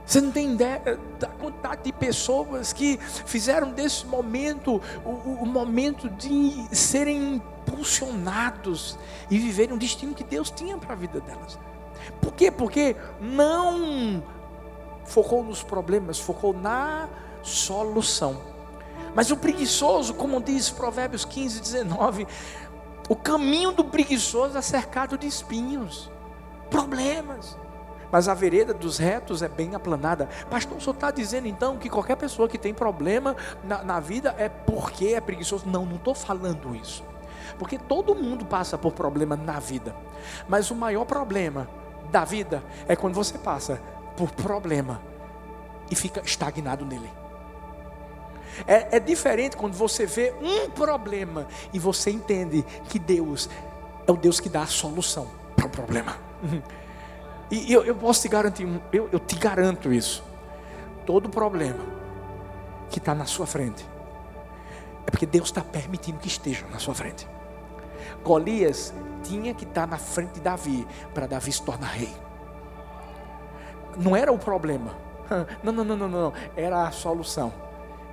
Você 0.03 0.21
não 0.21 0.31
tem 0.31 0.53
ideia 0.53 0.99
da 1.19 1.27
quantidade 1.27 1.83
de 1.83 1.93
pessoas 1.93 2.73
que 2.73 2.97
fizeram 3.27 3.71
desse 3.73 4.07
momento 4.07 4.81
o, 5.05 5.09
o 5.09 5.45
momento 5.45 6.09
de 6.09 6.67
serem 6.75 7.35
impulsionados 7.35 8.97
e 9.29 9.37
viverem 9.37 9.75
o 9.75 9.77
destino 9.77 10.15
que 10.15 10.23
Deus 10.23 10.49
tinha 10.49 10.79
para 10.79 10.93
a 10.93 10.97
vida 10.97 11.21
delas. 11.21 11.59
Por 12.19 12.33
quê? 12.33 12.49
Porque 12.49 12.95
não 13.19 14.23
focou 15.05 15.43
nos 15.43 15.63
problemas, 15.63 16.19
focou 16.19 16.53
na 16.53 17.07
solução. 17.43 18.37
Mas 19.13 19.29
o 19.31 19.37
preguiçoso, 19.37 20.13
como 20.13 20.41
diz 20.41 20.69
Provérbios 20.69 21.25
15, 21.25 21.59
19, 21.59 22.27
o 23.09 23.15
caminho 23.15 23.71
do 23.71 23.83
preguiçoso 23.83 24.57
é 24.57 24.61
cercado 24.61 25.17
de 25.17 25.27
espinhos, 25.27 26.09
problemas. 26.69 27.57
Mas 28.11 28.27
a 28.27 28.33
vereda 28.33 28.73
dos 28.73 28.97
retos 28.97 29.41
é 29.41 29.47
bem 29.47 29.73
aplanada. 29.73 30.27
Pastor, 30.49 30.77
o 30.77 30.81
senhor 30.81 30.93
está 30.93 31.11
dizendo 31.11 31.47
então 31.47 31.77
que 31.77 31.89
qualquer 31.89 32.17
pessoa 32.17 32.47
que 32.47 32.57
tem 32.57 32.73
problema 32.73 33.35
na, 33.63 33.83
na 33.83 33.99
vida 33.99 34.35
é 34.37 34.49
porque 34.49 35.07
é 35.07 35.21
preguiçoso? 35.21 35.67
Não, 35.67 35.85
não 35.85 35.95
estou 35.95 36.13
falando 36.13 36.75
isso. 36.75 37.03
Porque 37.57 37.77
todo 37.77 38.15
mundo 38.15 38.45
passa 38.45 38.77
por 38.77 38.91
problema 38.91 39.37
na 39.37 39.59
vida. 39.59 39.95
Mas 40.47 40.71
o 40.71 40.75
maior 40.75 41.05
problema 41.05 41.69
da 42.11 42.25
vida 42.25 42.61
é 42.87 42.95
quando 42.95 43.15
você 43.15 43.37
passa 43.37 43.81
por 44.15 44.31
problema 44.31 45.01
e 45.89 45.95
fica 45.95 46.21
estagnado 46.21 46.85
nele. 46.85 47.09
É, 48.67 48.97
é, 48.97 48.99
diferente 48.99 49.55
quando 49.55 49.73
você 49.73 50.05
vê 50.05 50.33
um 50.41 50.69
problema 50.69 51.47
e 51.73 51.79
você 51.79 52.11
entende 52.11 52.63
que 52.89 52.99
Deus 52.99 53.49
é 54.05 54.11
o 54.11 54.17
Deus 54.17 54.39
que 54.39 54.49
dá 54.49 54.63
a 54.63 54.67
solução 54.67 55.27
para 55.55 55.67
o 55.67 55.69
problema. 55.69 56.17
E 57.49 57.73
eu, 57.73 57.83
eu 57.83 57.93
posso 57.93 58.21
te 58.21 58.29
garantir, 58.29 58.65
eu, 58.93 59.09
eu 59.11 59.19
te 59.19 59.35
garanto 59.35 59.91
isso. 59.91 60.23
Todo 61.05 61.29
problema 61.29 61.83
que 62.89 62.97
está 62.97 63.13
na 63.13 63.25
sua 63.25 63.45
frente 63.45 63.85
é 65.05 65.11
porque 65.11 65.25
Deus 65.25 65.49
está 65.49 65.61
permitindo 65.61 66.17
que 66.17 66.29
esteja 66.29 66.65
na 66.67 66.79
sua 66.79 66.95
frente. 66.95 67.27
Golias 68.23 68.93
tinha 69.23 69.53
que 69.53 69.65
estar 69.65 69.81
tá 69.81 69.87
na 69.87 69.97
frente 69.97 70.35
de 70.35 70.39
Davi 70.39 70.87
para 71.13 71.27
Davi 71.27 71.51
se 71.51 71.61
tornar 71.61 71.87
rei. 71.87 72.13
Não 73.97 74.15
era 74.15 74.31
o 74.31 74.37
problema. 74.37 74.91
Não, 75.63 75.71
não, 75.71 75.85
não, 75.85 75.95
não, 75.95 76.09
não. 76.09 76.33
Era 76.57 76.87
a 76.87 76.91
solução. 76.91 77.53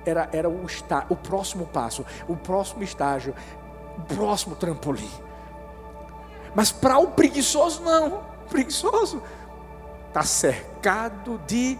Era, 0.05 0.29
era 0.31 0.47
o, 0.47 0.65
está, 0.65 1.05
o 1.09 1.17
próximo 1.17 1.65
passo, 1.65 2.05
o 2.29 2.35
próximo 2.37 2.81
estágio, 2.81 3.35
o 3.97 4.01
próximo 4.15 4.55
trampolim. 4.55 5.11
Mas 6.55 6.71
para 6.71 6.97
o 6.97 7.07
preguiçoso, 7.07 7.83
não. 7.83 8.19
O 8.45 8.49
preguiçoso 8.49 9.21
está 10.07 10.23
cercado 10.23 11.39
de 11.45 11.77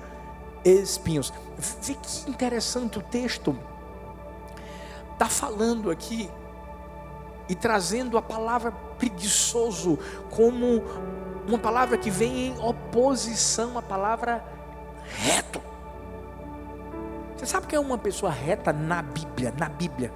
espinhos. 0.63 1.34
Vê 1.58 1.94
que 1.94 2.29
interessante 2.29 3.00
o 3.00 3.01
texto. 3.01 3.58
Está 5.13 5.27
falando 5.27 5.89
aqui 5.89 6.29
e 7.48 7.56
trazendo 7.56 8.18
a 8.18 8.22
palavra 8.22 8.72
preguiçoso 8.98 9.98
como 10.29 10.84
uma 11.50 11.58
palavra 11.58 11.98
que 11.98 12.12
vem 12.12 12.48
em 12.48 12.60
oposição 12.60 13.77
à 13.77 13.82
palavra 13.82 14.44
reto. 15.03 15.62
Você 17.36 17.46
sabe 17.46 17.68
que 17.68 17.75
é 17.75 17.79
uma 17.79 17.98
pessoa 17.98 18.32
reta 18.32 18.72
na 18.72 19.01
Bíblia? 19.01 19.53
Na 19.58 19.68
Bíblia, 19.68 20.13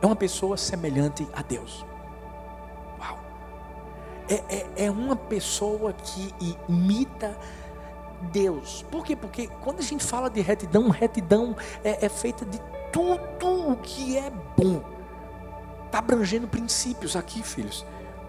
é 0.00 0.06
uma 0.06 0.16
pessoa 0.16 0.56
semelhante 0.56 1.28
a 1.34 1.42
Deus. 1.42 1.84
Uau! 2.98 3.18
É, 4.28 4.34
é, 4.48 4.84
é 4.86 4.90
uma 4.90 5.16
pessoa 5.16 5.92
que 5.92 6.34
imita 6.68 7.36
Deus. 8.32 8.84
Por 8.90 9.04
quê? 9.04 9.14
Porque 9.14 9.48
quando 9.62 9.80
a 9.80 9.82
gente 9.82 10.04
fala 10.04 10.30
de 10.30 10.40
retidão, 10.40 10.88
retidão 10.88 11.56
é, 11.84 12.06
é 12.06 12.08
feita 12.08 12.44
de 12.44 12.58
tudo 12.90 13.72
o 13.72 13.76
que 13.76 14.16
é 14.16 14.30
bom. 14.56 14.82
Está 15.84 15.98
abrangendo 15.98 16.48
princípios 16.48 17.16
aqui, 17.16 17.42
filhos, 17.42 17.84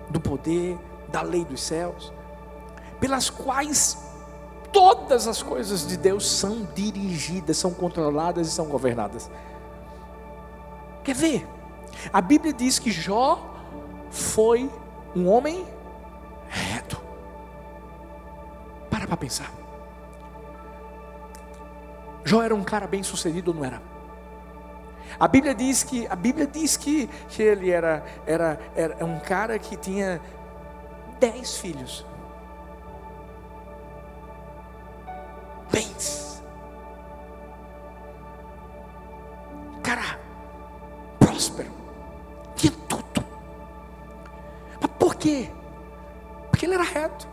do 0.09 0.19
poder, 0.19 0.77
da 1.07 1.21
lei 1.21 1.45
dos 1.45 1.61
céus, 1.61 2.13
pelas 2.99 3.29
quais 3.29 3.97
todas 4.71 5.27
as 5.27 5.41
coisas 5.41 5.87
de 5.87 5.97
Deus 5.97 6.27
são 6.27 6.67
dirigidas, 6.75 7.57
são 7.57 7.73
controladas 7.73 8.47
e 8.47 8.51
são 8.51 8.65
governadas. 8.65 9.29
Quer 11.03 11.15
ver? 11.15 11.47
A 12.11 12.21
Bíblia 12.21 12.53
diz 12.53 12.79
que 12.79 12.91
Jó 12.91 13.55
foi 14.09 14.69
um 15.15 15.27
homem 15.27 15.65
reto. 16.47 17.01
Para 18.89 19.07
para 19.07 19.17
pensar. 19.17 19.51
Jó 22.23 22.43
era 22.43 22.53
um 22.53 22.63
cara 22.63 22.87
bem 22.87 23.03
sucedido 23.03 23.53
não 23.53 23.63
era? 23.63 23.81
A 25.19 25.27
Bíblia 25.27 25.55
diz 25.55 25.83
que 25.83 26.05
a 26.07 26.15
Bíblia 26.15 26.45
diz 26.45 26.77
que, 26.77 27.07
que 27.29 27.41
ele 27.41 27.71
era, 27.71 28.03
era, 28.25 28.59
era 28.75 29.05
um 29.05 29.19
cara 29.19 29.57
que 29.57 29.75
tinha 29.75 30.21
dez 31.19 31.57
filhos. 31.57 32.05
Bens. 35.71 36.41
Cara, 39.83 40.19
próspero. 41.19 41.71
Tinha 42.55 42.73
tudo. 42.87 43.25
Mas 44.81 44.91
por 44.99 45.15
quê? 45.15 45.49
Porque 46.49 46.65
ele 46.65 46.73
era 46.73 46.83
reto. 46.83 47.27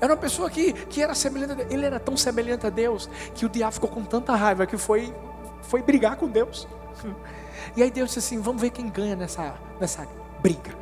Era 0.00 0.12
uma 0.12 0.18
pessoa 0.18 0.50
que, 0.50 0.72
que 0.72 1.02
era 1.02 1.14
semelhante 1.14 1.52
a 1.52 1.54
Deus. 1.56 1.70
Ele 1.70 1.84
era 1.84 1.98
tão 1.98 2.16
semelhante 2.16 2.66
a 2.66 2.70
Deus 2.70 3.08
que 3.34 3.44
o 3.44 3.48
diabo 3.48 3.72
ficou 3.72 3.90
com 3.90 4.04
tanta 4.04 4.34
raiva 4.34 4.66
que 4.66 4.76
foi, 4.76 5.14
foi 5.62 5.82
brigar 5.82 6.16
com 6.16 6.28
Deus. 6.28 6.68
E 7.76 7.84
aí 7.84 7.90
Deus 7.90 8.08
disse 8.08 8.18
assim: 8.18 8.40
vamos 8.40 8.60
ver 8.60 8.70
quem 8.70 8.88
ganha 8.88 9.14
nessa, 9.14 9.54
nessa 9.78 10.08
briga. 10.40 10.79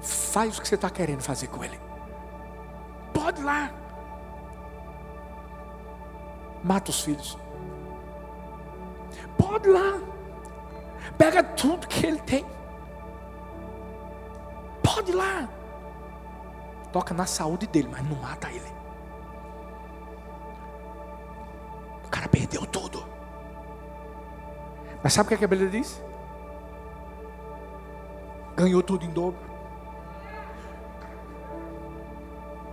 Faz 0.00 0.58
o 0.58 0.62
que 0.62 0.68
você 0.68 0.74
está 0.74 0.88
querendo 0.88 1.22
fazer 1.22 1.48
com 1.48 1.62
ele. 1.62 1.78
Pode 3.12 3.42
lá. 3.42 3.70
Mata 6.62 6.90
os 6.90 7.00
filhos. 7.02 7.38
Pode 9.36 9.68
lá. 9.68 10.00
Pega 11.18 11.42
tudo 11.42 11.86
que 11.86 12.06
ele 12.06 12.20
tem. 12.20 12.46
Pode 14.82 15.12
lá. 15.12 15.48
Toca 16.92 17.14
na 17.14 17.26
saúde 17.26 17.66
dele, 17.66 17.88
mas 17.90 18.02
não 18.08 18.16
mata 18.16 18.50
ele. 18.50 18.72
O 22.04 22.08
cara 22.08 22.28
perdeu 22.28 22.66
tudo. 22.66 23.04
Mas 25.02 25.12
sabe 25.12 25.26
o 25.32 25.38
que, 25.38 25.44
é 25.44 25.46
a 25.46 25.48
Bíblia 25.48 25.70
diz? 25.70 26.02
Ganhou 28.56 28.82
tudo 28.82 29.04
em 29.04 29.10
dobro. 29.10 29.49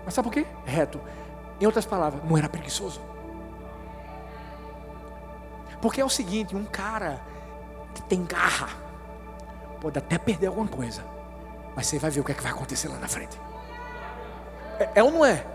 Mas 0.08 0.14
sabe 0.14 0.30
por 0.30 0.34
quê? 0.34 0.48
Reto. 0.64 1.02
Em 1.60 1.66
outras 1.66 1.86
palavras, 1.86 2.24
não 2.24 2.38
era 2.38 2.48
preguiçoso. 2.48 3.02
Porque 5.82 6.00
é 6.00 6.06
o 6.06 6.10
seguinte: 6.10 6.56
um 6.56 6.64
cara 6.64 7.20
que 7.94 8.02
tem 8.04 8.24
garra 8.24 8.70
pode 9.82 10.00
até 10.00 10.18
perder 10.18 10.48
alguma 10.48 10.66
coisa, 10.66 11.04
mas 11.76 11.88
você 11.88 12.00
vai 12.00 12.10
ver 12.10 12.22
o 12.22 12.24
que, 12.24 12.32
é 12.32 12.36
que 12.36 12.42
vai 12.42 12.54
acontecer 12.54 12.88
lá 12.88 12.98
na 12.98 13.10
frente. 13.10 13.38
É, 14.80 14.92
é 14.96 15.04
ou 15.04 15.12
não 15.12 15.26
é? 15.26 15.46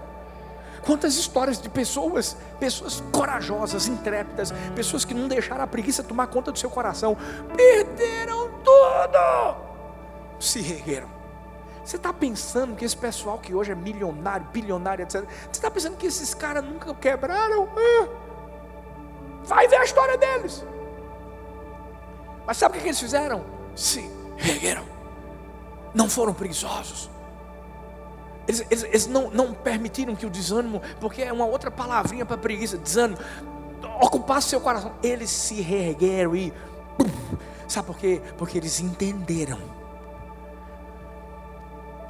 Quantas 0.82 1.14
histórias 1.14 1.58
de 1.58 1.70
pessoas, 1.70 2.36
pessoas 2.60 3.02
corajosas, 3.10 3.88
intrépidas, 3.88 4.52
pessoas 4.74 5.02
que 5.02 5.14
não 5.14 5.28
deixaram 5.28 5.64
a 5.64 5.66
preguiça 5.66 6.02
tomar 6.02 6.26
conta 6.26 6.52
do 6.52 6.58
seu 6.58 6.68
coração, 6.68 7.16
perderam 7.56 8.50
tudo, 8.62 9.56
se 10.38 10.60
regueram. 10.60 11.21
Você 11.84 11.96
está 11.96 12.12
pensando 12.12 12.76
que 12.76 12.84
esse 12.84 12.96
pessoal 12.96 13.38
que 13.38 13.54
hoje 13.54 13.72
é 13.72 13.74
milionário, 13.74 14.46
bilionário, 14.52 15.02
etc., 15.02 15.24
você 15.24 15.50
está 15.50 15.70
pensando 15.70 15.96
que 15.96 16.06
esses 16.06 16.32
caras 16.32 16.64
nunca 16.64 16.94
quebraram? 16.94 17.68
Vai 19.44 19.66
ver 19.66 19.76
a 19.76 19.84
história 19.84 20.16
deles. 20.16 20.64
Mas 22.46 22.56
sabe 22.56 22.78
o 22.78 22.80
que 22.80 22.86
eles 22.86 23.00
fizeram? 23.00 23.44
Se 23.74 24.08
regueram, 24.36 24.84
não 25.92 26.08
foram 26.08 26.32
preguiçosos. 26.32 27.10
Eles, 28.46 28.60
eles, 28.70 28.84
eles 28.84 29.06
não, 29.06 29.30
não, 29.30 29.52
permitiram 29.52 30.14
que 30.14 30.26
o 30.26 30.30
desânimo, 30.30 30.80
porque 31.00 31.22
é 31.22 31.32
uma 31.32 31.46
outra 31.46 31.70
palavrinha 31.70 32.26
para 32.26 32.36
preguiça, 32.36 32.76
desânimo, 32.76 33.18
ocupasse 34.00 34.48
seu 34.48 34.60
coração. 34.60 34.92
Eles 35.02 35.30
se 35.30 35.60
reergueram 35.60 36.36
e. 36.36 36.52
Sabe 37.66 37.86
por 37.86 37.96
quê? 37.96 38.20
Porque 38.36 38.58
eles 38.58 38.80
entenderam 38.80 39.81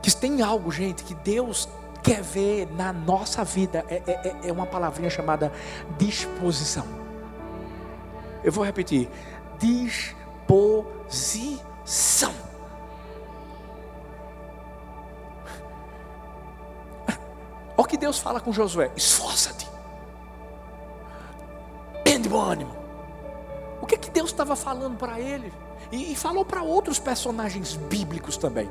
que 0.02 0.14
tem 0.14 0.42
algo, 0.42 0.70
gente, 0.70 1.04
que 1.04 1.14
Deus 1.14 1.68
quer 2.02 2.20
ver 2.20 2.68
na 2.72 2.92
nossa 2.92 3.44
vida. 3.44 3.84
É, 3.88 4.02
é, 4.06 4.12
é, 4.28 4.48
é 4.48 4.52
uma 4.52 4.66
palavrinha 4.66 5.08
chamada 5.08 5.52
disposição. 5.96 6.86
Eu 8.42 8.50
vou 8.50 8.64
repetir: 8.64 9.08
disposição. 9.58 10.82
Olha 17.76 17.84
o 17.84 17.84
que 17.84 17.96
Deus 17.96 18.18
fala 18.18 18.40
com 18.40 18.52
Josué: 18.52 18.90
esforça-te, 18.96 19.68
de 22.04 22.28
bom 22.28 22.40
ânimo. 22.40 22.76
O 23.80 23.86
que, 23.86 23.96
que 23.96 24.10
Deus 24.10 24.30
estava 24.30 24.54
falando 24.54 24.96
para 24.96 25.20
ele? 25.20 25.52
E, 25.90 26.12
e 26.12 26.16
falou 26.16 26.44
para 26.44 26.62
outros 26.62 26.98
personagens 26.98 27.74
bíblicos 27.76 28.36
também. 28.36 28.70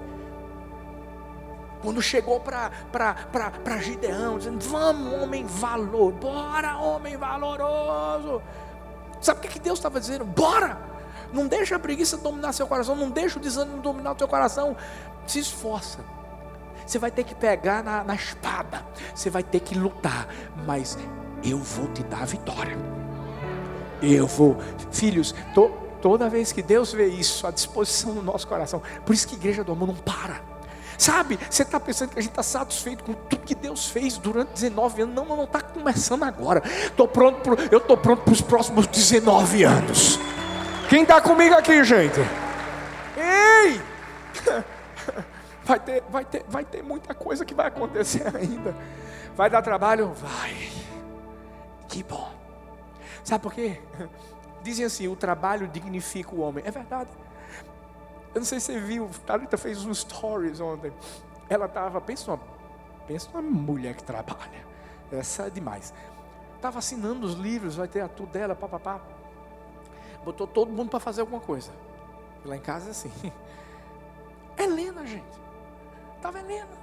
Quando 1.82 2.02
chegou 2.02 2.40
para 2.40 3.78
Gideão, 3.80 4.38
dizendo: 4.38 4.60
Vamos, 4.66 5.22
homem 5.22 5.46
valor, 5.46 6.12
bora, 6.12 6.78
homem 6.78 7.18
valoroso. 7.18 8.42
Sabe 9.20 9.40
o 9.40 9.42
que, 9.42 9.50
que 9.50 9.60
Deus 9.60 9.80
estava 9.80 10.00
dizendo? 10.00 10.26
Bora! 10.26 10.90
Não 11.32 11.48
deixa 11.48 11.76
a 11.76 11.80
preguiça 11.80 12.18
dominar 12.18 12.52
seu 12.54 12.68
coração, 12.68 12.96
não 12.96 13.10
deixa 13.10 13.40
o 13.40 13.42
desânimo 13.42 13.82
dominar 13.82 14.12
o 14.12 14.16
teu 14.16 14.28
coração. 14.28 14.76
Se 15.26 15.40
esforça. 15.40 16.00
Você 16.86 17.00
vai 17.00 17.12
ter 17.12 17.24
que 17.24 17.34
pegar 17.34 17.84
na, 17.84 18.04
na 18.04 18.16
espada, 18.16 18.86
você 19.16 19.30
vai 19.30 19.44
ter 19.44 19.62
que 19.62 19.78
lutar, 19.78 20.28
mas 20.66 20.98
eu 21.44 21.58
vou 21.58 21.88
te 21.88 22.04
dar 22.04 22.24
a 22.24 22.26
vitória. 22.26 22.78
Eu 24.02 24.28
vou, 24.28 24.58
filhos, 24.92 25.34
tô, 25.54 25.72
Toda 26.02 26.28
vez 26.28 26.52
que 26.52 26.64
Deus 26.64 26.92
vê 26.92 27.08
isso 27.08 27.46
à 27.46 27.52
disposição 27.52 28.16
do 28.16 28.24
nosso 28.24 28.48
coração, 28.48 28.82
por 29.06 29.14
isso 29.14 29.28
que 29.28 29.36
a 29.36 29.38
igreja 29.38 29.64
do 29.64 29.72
amor 29.72 29.88
não 29.88 29.96
para. 29.96 30.42
Sabe, 31.02 31.40
você 31.50 31.64
está 31.64 31.80
pensando 31.80 32.12
que 32.12 32.20
a 32.20 32.22
gente 32.22 32.30
está 32.30 32.44
satisfeito 32.44 33.04
com 33.04 33.14
tudo 33.14 33.42
que 33.42 33.56
Deus 33.56 33.88
fez 33.88 34.20
durante 34.20 34.50
19 34.50 35.02
anos. 35.02 35.16
Não, 35.16 35.26
não 35.26 35.46
está 35.46 35.60
começando 35.60 36.22
agora. 36.22 36.62
Tô 36.96 37.08
pronto 37.08 37.42
pro, 37.42 37.58
eu 37.72 37.80
estou 37.80 37.98
pronto 37.98 38.22
para 38.22 38.34
os 38.34 38.40
próximos 38.40 38.86
19 38.86 39.64
anos. 39.64 40.20
Quem 40.90 41.02
está 41.02 41.20
comigo 41.20 41.56
aqui, 41.56 41.84
gente? 41.84 42.20
Ei! 43.18 43.82
Vai 45.66 45.80
ter, 45.80 46.04
vai, 46.10 46.26
ter, 46.26 46.44
vai 46.48 46.66
ter 46.66 46.84
muita 46.84 47.14
coisa 47.14 47.46
que 47.46 47.54
vai 47.54 47.68
acontecer 47.68 48.24
ainda. 48.36 48.76
Vai 49.36 49.50
dar 49.50 49.62
trabalho? 49.62 50.12
Vai. 50.14 50.70
Que 51.88 52.04
bom. 52.04 52.32
Sabe 53.24 53.42
por 53.42 53.54
quê? 53.54 53.80
Dizem 54.62 54.86
assim: 54.86 55.08
o 55.08 55.16
trabalho 55.16 55.68
dignifica 55.68 56.36
o 56.36 56.42
homem. 56.42 56.64
É 56.66 56.72
verdade. 56.72 57.10
Eu 58.34 58.40
não 58.40 58.46
sei 58.46 58.60
se 58.60 58.68
você 58.68 58.80
viu, 58.80 59.10
Thalita 59.26 59.58
fez 59.58 59.86
um 59.86 59.94
stories 59.94 60.60
ontem. 60.60 60.94
Ela 61.50 61.66
estava, 61.66 62.00
pensa 62.00 62.32
numa, 62.32 62.44
pensa 63.08 63.30
numa 63.34 63.42
mulher 63.42 63.96
que 63.96 64.04
trabalha. 64.04 64.66
Essa 65.12 65.48
é 65.48 65.50
demais. 65.50 65.94
Estava 66.56 66.80
assinando 66.80 67.26
os 67.26 67.34
livros, 67.34 67.76
vai 67.76 67.88
ter 67.88 68.02
a 68.02 68.08
tudo 68.08 68.32
dela, 68.32 68.56
papapá. 68.56 69.02
Botou 70.24 70.48
todo 70.48 70.72
mundo 70.72 70.90
para 70.90 71.00
fazer 71.00 71.22
alguma 71.22 71.42
coisa. 71.42 71.72
Lá 72.46 72.56
em 72.56 72.62
casa 72.62 72.88
é 72.88 72.92
assim. 72.92 73.12
Helena, 74.58 75.06
gente. 75.06 75.42
Estava 76.18 76.40
Helena 76.40 76.82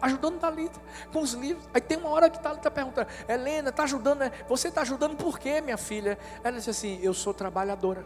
ajudando 0.00 0.38
Talita 0.38 0.80
com 1.12 1.20
os 1.20 1.32
livros. 1.32 1.68
Aí 1.72 1.80
tem 1.80 1.98
uma 1.98 2.10
hora 2.10 2.28
que 2.30 2.38
Talita 2.38 2.70
pergunta: 2.70 3.06
Helena, 3.28 3.70
está 3.70 3.84
ajudando? 3.84 4.20
Né? 4.20 4.32
Você 4.48 4.68
está 4.68 4.82
ajudando 4.82 5.16
por 5.16 5.38
quê, 5.38 5.60
minha 5.60 5.76
filha? 5.76 6.18
Ela 6.42 6.56
disse 6.56 6.70
assim: 6.70 6.98
Eu 7.02 7.14
sou 7.14 7.32
trabalhadora. 7.34 8.04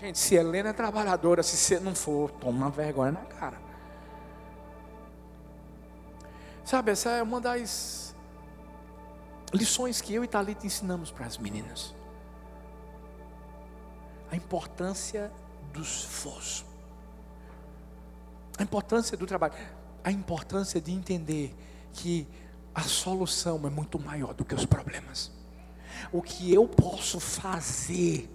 Gente, 0.00 0.18
se 0.18 0.34
Helena 0.34 0.70
é 0.70 0.72
trabalhadora, 0.72 1.42
se 1.42 1.58
você 1.58 1.78
não 1.78 1.94
for, 1.94 2.30
toma 2.30 2.70
vergonha 2.70 3.12
na 3.12 3.20
cara. 3.20 3.60
Sabe, 6.64 6.92
essa 6.92 7.10
é 7.10 7.22
uma 7.22 7.38
das 7.38 8.14
lições 9.52 10.00
que 10.00 10.14
eu 10.14 10.24
e 10.24 10.28
Talita 10.28 10.66
ensinamos 10.66 11.10
para 11.10 11.26
as 11.26 11.36
meninas. 11.36 11.94
A 14.30 14.36
importância 14.36 15.30
do 15.70 15.82
esforço. 15.82 16.64
A 18.56 18.62
importância 18.62 19.18
do 19.18 19.26
trabalho, 19.26 19.52
a 20.02 20.10
importância 20.10 20.80
de 20.80 20.92
entender 20.92 21.54
que 21.92 22.26
a 22.74 22.82
solução 22.82 23.60
é 23.66 23.70
muito 23.70 23.98
maior 23.98 24.32
do 24.32 24.46
que 24.46 24.54
os 24.54 24.64
problemas. 24.64 25.30
O 26.10 26.22
que 26.22 26.54
eu 26.54 26.66
posso 26.66 27.20
fazer 27.20 28.30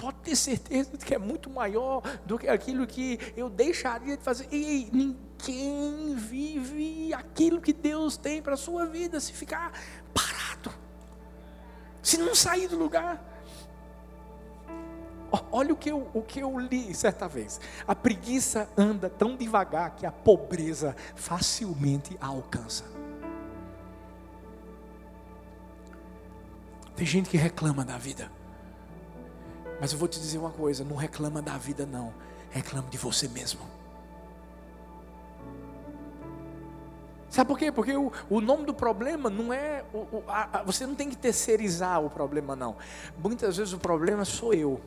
pode 0.00 0.16
ter 0.22 0.34
certeza 0.34 0.96
que 0.96 1.14
é 1.14 1.18
muito 1.18 1.50
maior 1.50 2.02
do 2.24 2.38
que 2.38 2.48
aquilo 2.48 2.86
que 2.86 3.18
eu 3.36 3.50
deixaria 3.50 4.16
de 4.16 4.22
fazer. 4.22 4.48
E 4.50 4.88
ninguém 4.90 6.16
vive 6.16 7.12
aquilo 7.12 7.60
que 7.60 7.72
Deus 7.72 8.16
tem 8.16 8.40
para 8.40 8.54
a 8.54 8.56
sua 8.56 8.86
vida 8.86 9.20
se 9.20 9.30
ficar 9.32 9.72
parado, 10.14 10.72
se 12.02 12.16
não 12.16 12.34
sair 12.34 12.66
do 12.66 12.78
lugar. 12.78 13.22
Olha 15.52 15.72
o 15.72 15.76
que, 15.76 15.90
eu, 15.90 16.10
o 16.12 16.22
que 16.22 16.40
eu 16.40 16.58
li 16.58 16.92
certa 16.94 17.28
vez. 17.28 17.60
A 17.86 17.94
preguiça 17.94 18.68
anda 18.76 19.08
tão 19.08 19.36
devagar 19.36 19.94
que 19.94 20.06
a 20.06 20.10
pobreza 20.10 20.96
facilmente 21.14 22.16
a 22.20 22.26
alcança. 22.26 22.84
Tem 26.96 27.06
gente 27.06 27.30
que 27.30 27.36
reclama 27.36 27.84
da 27.84 27.96
vida. 27.96 28.39
Mas 29.80 29.92
eu 29.92 29.98
vou 29.98 30.06
te 30.06 30.20
dizer 30.20 30.38
uma 30.38 30.50
coisa: 30.50 30.84
não 30.84 30.96
reclama 30.96 31.40
da 31.40 31.56
vida, 31.56 31.86
não. 31.86 32.12
Reclama 32.50 32.88
de 32.88 32.98
você 32.98 33.26
mesmo. 33.28 33.60
Sabe 37.30 37.46
por 37.46 37.58
quê? 37.58 37.70
Porque 37.70 37.96
o, 37.96 38.12
o 38.28 38.40
nome 38.40 38.66
do 38.66 38.74
problema 38.74 39.30
não 39.30 39.52
é. 39.52 39.84
O, 39.94 39.98
o, 39.98 40.24
a, 40.28 40.62
você 40.64 40.84
não 40.84 40.94
tem 40.94 41.08
que 41.08 41.16
terceirizar 41.16 42.04
o 42.04 42.10
problema, 42.10 42.54
não. 42.56 42.76
Muitas 43.16 43.56
vezes 43.56 43.72
o 43.72 43.78
problema 43.78 44.24
sou 44.24 44.52
eu. 44.52 44.80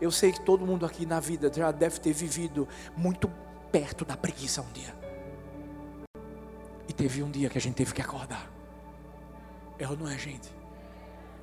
Eu 0.00 0.10
sei 0.10 0.32
que 0.32 0.40
todo 0.40 0.64
mundo 0.64 0.86
aqui 0.86 1.04
na 1.04 1.20
vida 1.20 1.52
já 1.52 1.70
deve 1.70 2.00
ter 2.00 2.12
vivido 2.12 2.66
muito 2.96 3.30
perto 3.70 4.04
da 4.04 4.16
preguiça 4.16 4.62
um 4.62 4.72
dia. 4.72 4.94
E 6.88 6.92
teve 6.92 7.22
um 7.22 7.30
dia 7.30 7.50
que 7.50 7.58
a 7.58 7.60
gente 7.60 7.74
teve 7.74 7.92
que 7.92 8.00
acordar. 8.00 8.48
É 9.78 9.86
ou 9.88 9.96
não 9.96 10.08
é, 10.08 10.16
gente? 10.16 10.55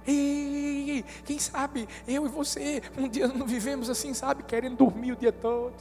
Ei, 0.05 1.05
quem 1.23 1.39
sabe 1.39 1.87
eu 2.07 2.25
e 2.25 2.29
você 2.29 2.81
um 2.97 3.07
dia 3.07 3.27
não 3.27 3.45
vivemos 3.45 3.89
assim, 3.89 4.13
sabe, 4.13 4.43
querendo 4.43 4.77
dormir 4.77 5.13
o 5.13 5.15
dia 5.15 5.31
todo. 5.31 5.75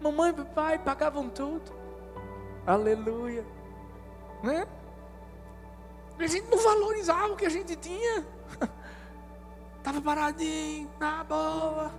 Mamãe 0.00 0.30
e 0.30 0.34
papai 0.34 0.78
pagavam 0.78 1.28
tudo. 1.28 1.72
Aleluia. 2.66 3.44
Né? 4.42 4.66
A 6.18 6.26
gente 6.26 6.48
não 6.48 6.58
valorizava 6.58 7.32
o 7.32 7.36
que 7.36 7.46
a 7.46 7.50
gente 7.50 7.76
tinha. 7.76 8.26
Estava 9.78 10.00
paradinho, 10.00 10.90
na 10.98 11.24
boa. 11.24 11.92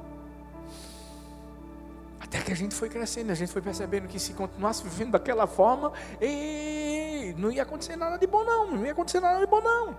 Até 2.20 2.40
que 2.40 2.52
a 2.52 2.56
gente 2.56 2.74
foi 2.74 2.88
crescendo, 2.88 3.32
a 3.32 3.36
gente 3.36 3.52
foi 3.52 3.62
percebendo 3.62 4.08
que 4.08 4.20
se 4.20 4.34
continuasse 4.34 4.84
vivendo 4.84 5.12
daquela 5.12 5.48
forma, 5.48 5.92
ei, 6.20 7.36
não 7.38 7.52
ia 7.52 7.64
acontecer 7.64 7.96
nada 7.96 8.18
de 8.18 8.26
bom 8.26 8.44
não, 8.44 8.72
não 8.72 8.86
ia 8.86 8.92
acontecer 8.92 9.20
nada 9.20 9.40
de 9.40 9.48
bom 9.48 9.60
não. 9.60 9.98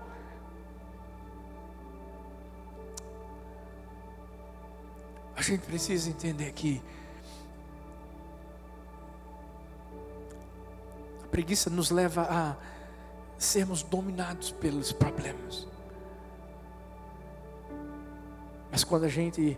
A 5.35 5.41
gente 5.41 5.61
precisa 5.61 6.09
entender 6.09 6.51
que 6.51 6.81
a 11.23 11.27
preguiça 11.27 11.69
nos 11.69 11.89
leva 11.89 12.27
a 12.29 12.55
sermos 13.37 13.83
dominados 13.83 14.51
pelos 14.51 14.91
problemas. 14.91 15.67
Mas 18.71 18.83
quando 18.83 19.03
a 19.03 19.09
gente 19.09 19.57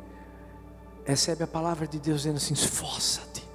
recebe 1.05 1.43
a 1.43 1.47
palavra 1.47 1.87
de 1.87 1.99
Deus 1.99 2.21
dizendo 2.21 2.37
assim: 2.37 2.53
esforça-te, 2.53 3.47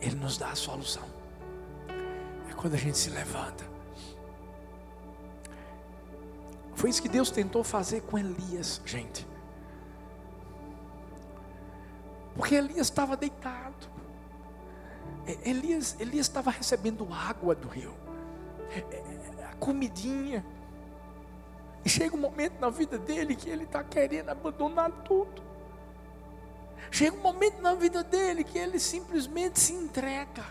Ele 0.00 0.14
nos 0.14 0.38
dá 0.38 0.50
a 0.50 0.54
solução. 0.54 1.04
É 2.50 2.54
quando 2.54 2.74
a 2.74 2.78
gente 2.78 2.96
se 2.96 3.10
levanta. 3.10 3.66
Foi 6.74 6.88
isso 6.88 7.02
que 7.02 7.08
Deus 7.08 7.30
tentou 7.30 7.64
fazer 7.64 8.02
com 8.02 8.16
Elias, 8.16 8.80
gente. 8.86 9.26
Porque 12.38 12.54
Elias 12.54 12.86
estava 12.86 13.16
deitado. 13.16 13.88
Elias, 15.44 15.96
Elias 15.98 16.26
estava 16.26 16.52
recebendo 16.52 17.06
água 17.12 17.52
do 17.54 17.66
rio, 17.68 17.92
a 19.50 19.56
comidinha. 19.56 20.46
E 21.84 21.88
chega 21.88 22.14
um 22.14 22.20
momento 22.20 22.60
na 22.60 22.70
vida 22.70 22.96
dele 22.96 23.34
que 23.34 23.50
ele 23.50 23.64
está 23.64 23.82
querendo 23.82 24.30
abandonar 24.30 24.90
tudo. 25.02 25.42
Chega 26.92 27.16
um 27.16 27.20
momento 27.20 27.60
na 27.60 27.74
vida 27.74 28.04
dele 28.04 28.44
que 28.44 28.56
ele 28.56 28.78
simplesmente 28.78 29.58
se 29.58 29.72
entrega. 29.72 30.44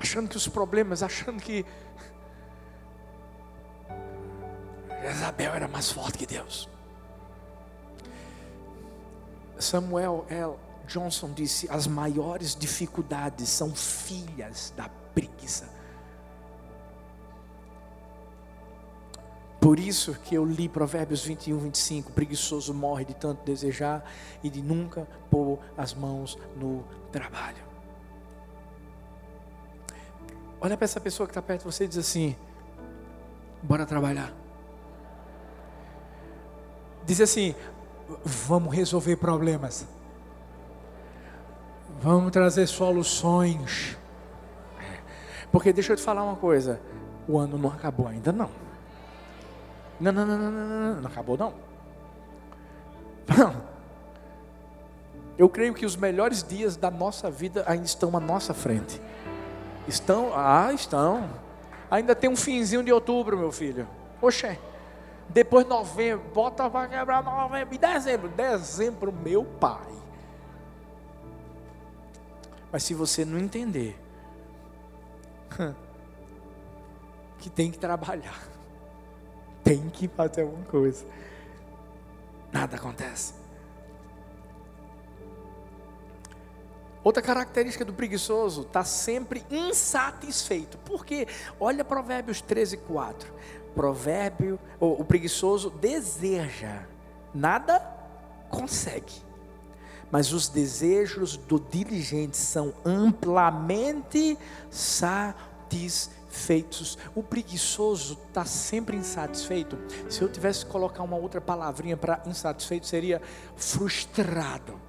Achando 0.00 0.28
que 0.28 0.36
os 0.36 0.48
problemas, 0.48 1.02
achando 1.02 1.40
que 1.40 1.64
Isabel 5.08 5.54
era 5.54 5.68
mais 5.68 5.90
forte 5.92 6.18
que 6.18 6.26
Deus. 6.26 6.68
Samuel 9.58 10.24
L. 10.28 10.54
Johnson 10.86 11.32
disse: 11.32 11.68
as 11.70 11.86
maiores 11.86 12.54
dificuldades 12.54 13.48
são 13.48 13.74
filhas 13.74 14.72
da 14.76 14.88
preguiça. 15.14 15.68
Por 19.60 19.78
isso 19.78 20.14
que 20.14 20.34
eu 20.34 20.44
li 20.44 20.68
Provérbios 20.68 21.24
21, 21.24 21.58
25: 21.58 22.12
preguiçoso 22.12 22.72
morre 22.72 23.04
de 23.04 23.14
tanto 23.14 23.44
desejar 23.44 24.04
e 24.42 24.48
de 24.48 24.62
nunca 24.62 25.06
pôr 25.30 25.58
as 25.76 25.92
mãos 25.92 26.38
no 26.56 26.84
trabalho. 27.10 27.68
Olha 30.60 30.76
para 30.76 30.84
essa 30.84 31.00
pessoa 31.00 31.26
que 31.26 31.32
está 31.32 31.42
perto 31.42 31.60
de 31.60 31.66
você 31.66 31.84
e 31.84 31.88
diz 31.88 31.98
assim: 31.98 32.36
bora 33.62 33.84
trabalhar. 33.84 34.32
Diz 37.04 37.20
assim: 37.20 37.54
vamos 38.24 38.74
resolver 38.74 39.16
problemas. 39.16 39.86
Vamos 42.00 42.30
trazer 42.30 42.66
soluções. 42.66 43.96
Porque 45.50 45.72
deixa 45.72 45.92
eu 45.92 45.96
te 45.96 46.02
falar 46.02 46.22
uma 46.22 46.36
coisa: 46.36 46.80
o 47.26 47.38
ano 47.38 47.58
não 47.58 47.70
acabou 47.70 48.06
ainda 48.06 48.32
não. 48.32 48.50
Não, 50.00 50.12
não, 50.12 50.24
não, 50.24 50.38
não, 50.38 50.50
não, 50.50 50.66
não, 50.66 51.00
não 51.00 51.10
acabou 51.10 51.36
não. 51.36 51.52
Não. 53.36 53.78
Eu 55.36 55.48
creio 55.48 55.74
que 55.74 55.86
os 55.86 55.96
melhores 55.96 56.42
dias 56.42 56.76
da 56.76 56.90
nossa 56.90 57.30
vida 57.30 57.64
ainda 57.66 57.84
estão 57.84 58.16
à 58.16 58.20
nossa 58.20 58.54
frente. 58.54 59.00
Estão? 59.86 60.32
Ah, 60.34 60.72
estão. 60.72 61.28
Ainda 61.90 62.14
tem 62.14 62.28
um 62.28 62.36
finzinho 62.36 62.82
de 62.82 62.92
outubro, 62.92 63.38
meu 63.38 63.52
filho. 63.52 63.86
Oxê. 64.20 64.58
Depois 65.28 65.66
novembro, 65.66 66.26
bota 66.32 66.68
vai 66.68 66.88
quebrar 66.88 67.22
novembro 67.22 67.74
e 67.74 67.78
dezembro. 67.78 68.28
Dezembro, 68.28 69.12
meu 69.12 69.44
pai. 69.44 69.86
Mas 72.72 72.82
se 72.82 72.94
você 72.94 73.24
não 73.24 73.38
entender 73.38 73.98
que 77.38 77.50
tem 77.50 77.70
que 77.70 77.78
trabalhar, 77.78 78.42
tem 79.62 79.88
que 79.90 80.08
fazer 80.08 80.42
alguma 80.42 80.64
coisa, 80.64 81.06
nada 82.52 82.76
acontece. 82.76 83.34
Outra 87.08 87.22
característica 87.22 87.84
do 87.86 87.94
preguiçoso 87.94 88.62
está 88.62 88.84
sempre 88.84 89.42
insatisfeito. 89.50 90.76
Porque 90.78 91.26
olha 91.58 91.82
Provérbios 91.82 92.42
13, 92.42 92.76
4. 92.76 93.32
Provérbio, 93.78 94.58
o 94.80 95.04
preguiçoso 95.04 95.70
deseja, 95.70 96.82
nada 97.32 97.80
consegue. 98.50 99.28
Mas 100.10 100.32
os 100.32 100.48
desejos 100.48 101.36
do 101.36 101.60
diligente 101.60 102.36
são 102.36 102.74
amplamente 102.84 104.36
satisfeitos. 104.70 106.98
O 107.14 107.22
preguiçoso 107.22 108.18
está 108.26 108.44
sempre 108.44 108.96
insatisfeito. 108.96 109.78
Se 110.08 110.22
eu 110.22 110.28
tivesse 110.28 110.64
que 110.64 110.72
colocar 110.72 111.02
uma 111.02 111.16
outra 111.16 111.40
palavrinha 111.40 111.96
para 111.96 112.22
insatisfeito, 112.26 112.86
seria 112.86 113.22
frustrado 113.54 114.88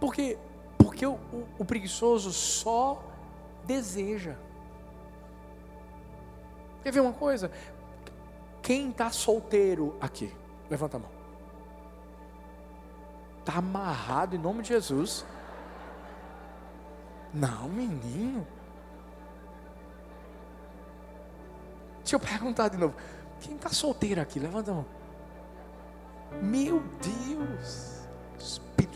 porque, 0.00 0.38
porque 0.76 1.06
o, 1.06 1.14
o, 1.14 1.46
o 1.58 1.64
preguiçoso 1.64 2.32
só 2.32 3.02
deseja. 3.64 4.36
Quer 6.82 6.92
ver 6.92 7.00
uma 7.00 7.12
coisa? 7.12 7.50
Quem 8.62 8.90
está 8.90 9.10
solteiro 9.10 9.96
aqui? 10.00 10.34
Levanta 10.70 10.96
a 10.96 11.00
mão. 11.00 11.10
Está 13.40 13.58
amarrado 13.58 14.36
em 14.36 14.38
nome 14.38 14.62
de 14.62 14.68
Jesus? 14.68 15.24
Não, 17.32 17.68
menino. 17.68 18.46
Deixa 21.98 22.16
eu 22.16 22.20
perguntar 22.20 22.68
de 22.68 22.76
novo. 22.76 22.94
Quem 23.40 23.54
está 23.54 23.70
solteiro 23.70 24.20
aqui? 24.20 24.38
Levanta 24.38 24.70
a 24.70 24.74
mão. 24.74 24.86
Meu 26.42 26.82
Deus 27.00 27.98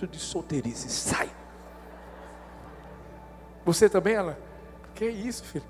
espírito 0.03 0.07
de 0.07 0.18
solteirice, 0.18 0.88
sai. 0.88 1.31
Você 3.64 3.88
também, 3.88 4.14
ela? 4.14 4.38
Que 4.95 5.09
isso, 5.09 5.45
filho? 5.45 5.64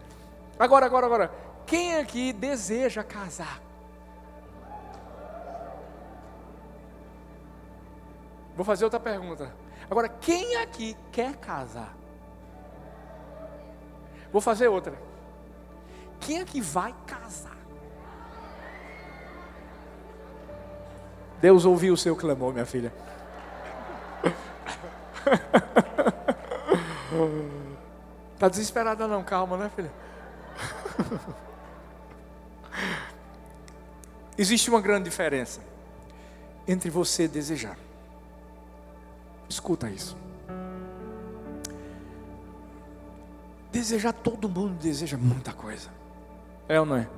Agora, 0.59 0.87
agora, 0.87 1.07
agora. 1.07 1.31
Quem 1.66 1.96
aqui 1.96 2.33
deseja 2.33 3.03
casar? 3.03 3.61
Vou 8.55 8.64
fazer 8.64 8.85
outra 8.85 9.01
pergunta. 9.01 9.53
Agora, 9.90 10.09
quem 10.09 10.57
aqui 10.57 10.96
quer 11.11 11.37
casar? 11.37 11.94
Vou 14.31 14.40
fazer 14.40 14.68
outra. 14.68 14.94
Quem 16.20 16.40
aqui 16.40 16.61
vai 16.61 16.94
casar? 17.07 17.57
Deus 21.40 21.64
ouviu 21.64 21.94
o 21.94 21.96
seu 21.96 22.14
clamor, 22.14 22.53
minha 22.53 22.64
filha. 22.64 22.92
Está 28.35 28.48
desesperada 28.51 29.09
não, 29.09 29.25
calma, 29.25 29.57
né, 29.57 29.70
filha? 29.75 29.92
Existe 34.37 34.71
uma 34.71 34.81
grande 34.81 35.05
diferença 35.05 35.61
entre 36.66 36.88
você 36.90 37.29
desejar. 37.29 37.79
Escuta 39.49 39.90
isso. 39.90 40.16
Desejar, 43.71 44.12
todo 44.12 44.49
mundo 44.49 44.75
deseja 44.75 45.16
muita 45.16 45.53
coisa. 45.53 45.90
É 46.68 46.81
ou 46.81 46.87
não 46.87 46.97
é? 46.97 47.09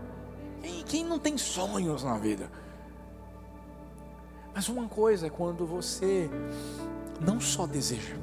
Quem 0.87 1.05
não 1.05 1.19
tem 1.19 1.37
sonhos 1.37 2.05
na 2.05 2.19
vida? 2.19 2.51
Mas 4.55 4.69
uma 4.69 4.89
coisa 4.89 5.27
é 5.27 5.31
quando 5.31 5.67
você 5.67 6.31
não 7.21 7.41
só 7.41 7.67
deseja, 7.67 8.15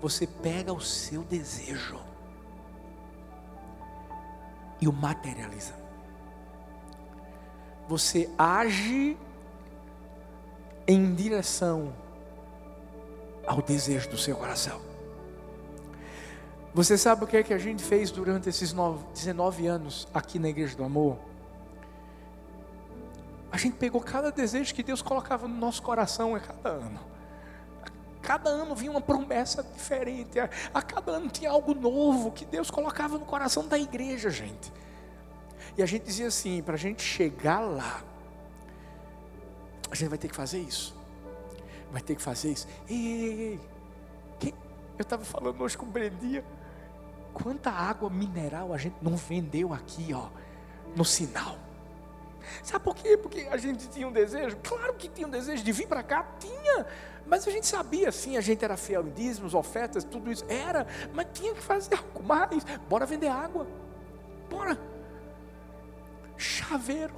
você 0.00 0.26
pega 0.26 0.72
o 0.72 0.80
seu 0.80 1.22
desejo 1.22 2.00
e 4.80 4.88
o 4.88 4.92
materializa. 4.92 5.81
Você 7.92 8.30
age 8.38 9.18
em 10.88 11.14
direção 11.14 11.92
ao 13.46 13.60
desejo 13.60 14.08
do 14.08 14.16
seu 14.16 14.34
coração. 14.34 14.80
Você 16.72 16.96
sabe 16.96 17.24
o 17.24 17.26
que 17.26 17.36
é 17.36 17.42
que 17.42 17.52
a 17.52 17.58
gente 17.58 17.82
fez 17.82 18.10
durante 18.10 18.48
esses 18.48 18.74
19 19.12 19.66
anos 19.66 20.08
aqui 20.14 20.38
na 20.38 20.48
Igreja 20.48 20.74
do 20.74 20.84
Amor? 20.84 21.18
A 23.50 23.58
gente 23.58 23.76
pegou 23.76 24.00
cada 24.00 24.32
desejo 24.32 24.74
que 24.74 24.82
Deus 24.82 25.02
colocava 25.02 25.46
no 25.46 25.54
nosso 25.54 25.82
coração 25.82 26.34
a 26.34 26.40
cada 26.40 26.70
ano. 26.70 27.00
A 27.82 28.20
cada 28.22 28.48
ano 28.48 28.74
vinha 28.74 28.90
uma 28.90 29.02
promessa 29.02 29.62
diferente. 29.62 30.40
A, 30.40 30.80
cada 30.80 31.12
ano 31.12 31.28
tinha 31.28 31.50
algo 31.50 31.74
novo 31.74 32.32
que 32.32 32.46
Deus 32.46 32.70
colocava 32.70 33.18
no 33.18 33.26
coração 33.26 33.68
da 33.68 33.78
igreja, 33.78 34.30
gente. 34.30 34.72
E 35.76 35.82
a 35.82 35.86
gente 35.86 36.04
dizia 36.04 36.26
assim: 36.26 36.62
para 36.62 36.74
a 36.74 36.78
gente 36.78 37.02
chegar 37.02 37.60
lá, 37.60 38.02
a 39.90 39.94
gente 39.94 40.08
vai 40.08 40.18
ter 40.18 40.28
que 40.28 40.36
fazer 40.36 40.58
isso. 40.58 40.94
Vai 41.90 42.00
ter 42.00 42.14
que 42.14 42.22
fazer 42.22 42.52
isso. 42.52 42.66
Ei, 42.88 42.96
ei, 42.96 43.40
ei. 43.40 43.60
Quem? 44.38 44.54
Eu 44.98 45.02
estava 45.02 45.24
falando 45.24 45.60
hoje 45.62 45.76
com 45.76 45.86
o 45.86 45.88
Brendia. 45.88 46.44
Quanta 47.34 47.70
água 47.70 48.10
mineral 48.10 48.72
a 48.72 48.78
gente 48.78 48.96
não 49.00 49.16
vendeu 49.16 49.72
aqui, 49.72 50.12
ó, 50.12 50.28
no 50.94 51.04
sinal. 51.04 51.56
Sabe 52.62 52.84
por 52.84 52.94
quê? 52.94 53.16
Porque 53.16 53.48
a 53.50 53.56
gente 53.56 53.88
tinha 53.88 54.06
um 54.06 54.12
desejo, 54.12 54.56
claro 54.62 54.94
que 54.94 55.08
tinha 55.08 55.26
um 55.26 55.30
desejo 55.30 55.62
de 55.62 55.72
vir 55.72 55.86
para 55.86 56.02
cá, 56.02 56.26
tinha, 56.38 56.86
mas 57.26 57.46
a 57.46 57.50
gente 57.50 57.66
sabia 57.66 58.10
sim, 58.10 58.36
a 58.36 58.40
gente 58.40 58.64
era 58.64 58.76
fiel 58.76 59.06
em 59.06 59.10
dízimos, 59.10 59.54
ofertas, 59.54 60.04
tudo 60.04 60.30
isso, 60.30 60.44
era, 60.48 60.86
mas 61.14 61.26
tinha 61.32 61.54
que 61.54 61.62
fazer 61.62 61.94
algo 61.94 62.22
mais, 62.22 62.64
bora 62.88 63.06
vender 63.06 63.28
água, 63.28 63.66
bora, 64.50 64.76
chaveiro, 66.42 67.14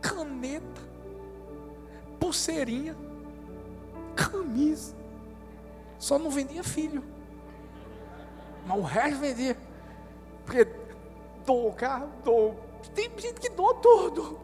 caneta, 0.00 0.82
pulseirinha, 2.18 2.96
camisa, 4.16 4.94
só 5.98 6.18
não 6.18 6.30
vendia 6.30 6.64
filho, 6.64 7.02
mas 8.66 8.78
o 8.78 8.82
resto 8.82 9.20
vendia, 9.20 9.56
porque 10.44 10.66
dou 11.44 11.68
o 11.68 11.72
carro, 11.72 12.08
dou 12.24 12.64
tem 12.94 13.10
gente 13.18 13.40
que 13.40 13.48
doa 13.48 13.74
tudo. 13.74 14.38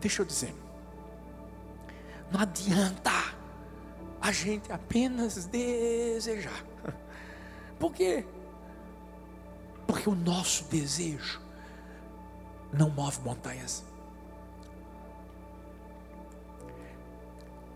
Deixa 0.00 0.22
eu 0.22 0.26
dizer. 0.26 0.54
Não 2.30 2.40
adianta 2.40 3.10
a 4.20 4.32
gente 4.32 4.70
apenas 4.72 5.46
desejar. 5.46 6.64
Por 7.78 7.92
quê? 7.92 8.24
Porque 9.86 10.08
o 10.08 10.14
nosso 10.14 10.64
desejo 10.64 11.40
não 12.76 12.90
move 12.90 13.20
montanhas. 13.24 13.84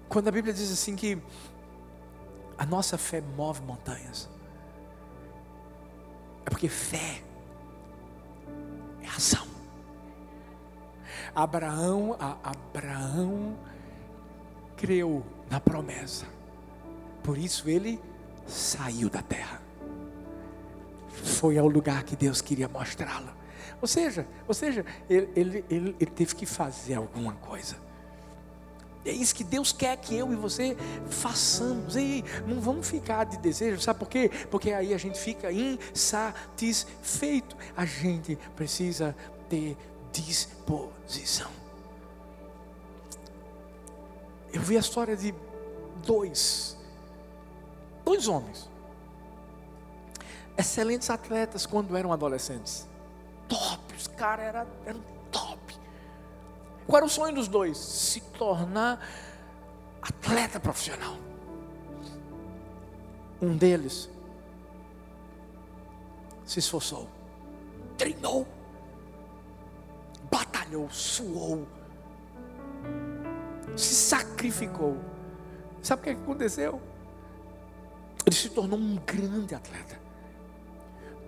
Quando 0.08 0.28
a 0.28 0.30
Bíblia 0.30 0.52
diz 0.52 0.70
assim 0.72 0.96
que 0.96 1.22
a 2.58 2.66
nossa 2.66 2.98
fé 2.98 3.20
move 3.20 3.62
montanhas, 3.62 4.28
é 6.44 6.50
porque 6.50 6.68
fé 6.68 7.22
é 9.02 9.06
ação. 9.08 9.46
Abraão, 11.34 12.16
Abraão 12.42 13.56
creu 14.76 15.24
na 15.48 15.60
promessa. 15.60 16.26
Por 17.22 17.38
isso 17.38 17.68
ele 17.68 18.00
saiu 18.46 19.08
da 19.08 19.22
terra. 19.22 19.62
Foi 21.08 21.56
ao 21.56 21.68
lugar 21.68 22.02
que 22.02 22.16
Deus 22.16 22.40
queria 22.40 22.68
mostrá-la. 22.68 23.39
Ou 23.80 23.88
seja, 23.88 24.26
ou 24.46 24.54
seja, 24.54 24.84
ele, 25.08 25.30
ele, 25.34 25.64
ele, 25.70 25.96
ele 25.98 26.10
teve 26.10 26.34
que 26.34 26.46
fazer 26.46 26.94
alguma 26.94 27.32
coisa. 27.34 27.76
É 29.04 29.10
isso 29.10 29.34
que 29.34 29.42
Deus 29.42 29.72
quer 29.72 29.96
que 29.96 30.14
eu 30.14 30.32
e 30.32 30.36
você 30.36 30.76
façamos. 31.08 31.96
E 31.96 32.24
não 32.46 32.60
vamos 32.60 32.88
ficar 32.88 33.24
de 33.24 33.38
desejo, 33.38 33.80
sabe 33.80 33.98
por 33.98 34.08
quê? 34.08 34.30
Porque 34.50 34.72
aí 34.72 34.92
a 34.92 34.98
gente 34.98 35.18
fica 35.18 35.50
insatisfeito. 35.50 37.56
A 37.74 37.86
gente 37.86 38.36
precisa 38.54 39.16
ter 39.48 39.76
disposição. 40.12 41.50
Eu 44.52 44.60
vi 44.60 44.76
a 44.76 44.80
história 44.80 45.16
de 45.16 45.34
dois, 46.04 46.76
dois 48.04 48.28
homens. 48.28 48.68
excelentes 50.58 51.08
atletas 51.08 51.64
quando 51.64 51.96
eram 51.96 52.12
adolescentes. 52.12 52.89
Top, 53.50 53.94
os 53.94 54.06
caras 54.06 54.46
eram, 54.46 54.66
eram 54.86 55.00
top. 55.30 55.76
Qual 56.86 56.96
era 56.96 57.04
o 57.04 57.08
sonho 57.08 57.34
dos 57.34 57.48
dois? 57.48 57.76
Se 57.76 58.20
tornar 58.20 58.98
atleta 60.00 60.58
profissional. 60.58 61.16
Um 63.42 63.56
deles 63.56 64.08
se 66.44 66.58
esforçou, 66.58 67.08
treinou, 67.96 68.46
batalhou, 70.30 70.88
suou, 70.90 71.66
se 73.76 73.94
sacrificou. 73.94 74.98
Sabe 75.82 76.00
o 76.00 76.04
que 76.04 76.10
aconteceu? 76.10 76.80
Ele 78.26 78.34
se 78.34 78.50
tornou 78.50 78.78
um 78.78 78.96
grande 78.96 79.54
atleta. 79.54 80.10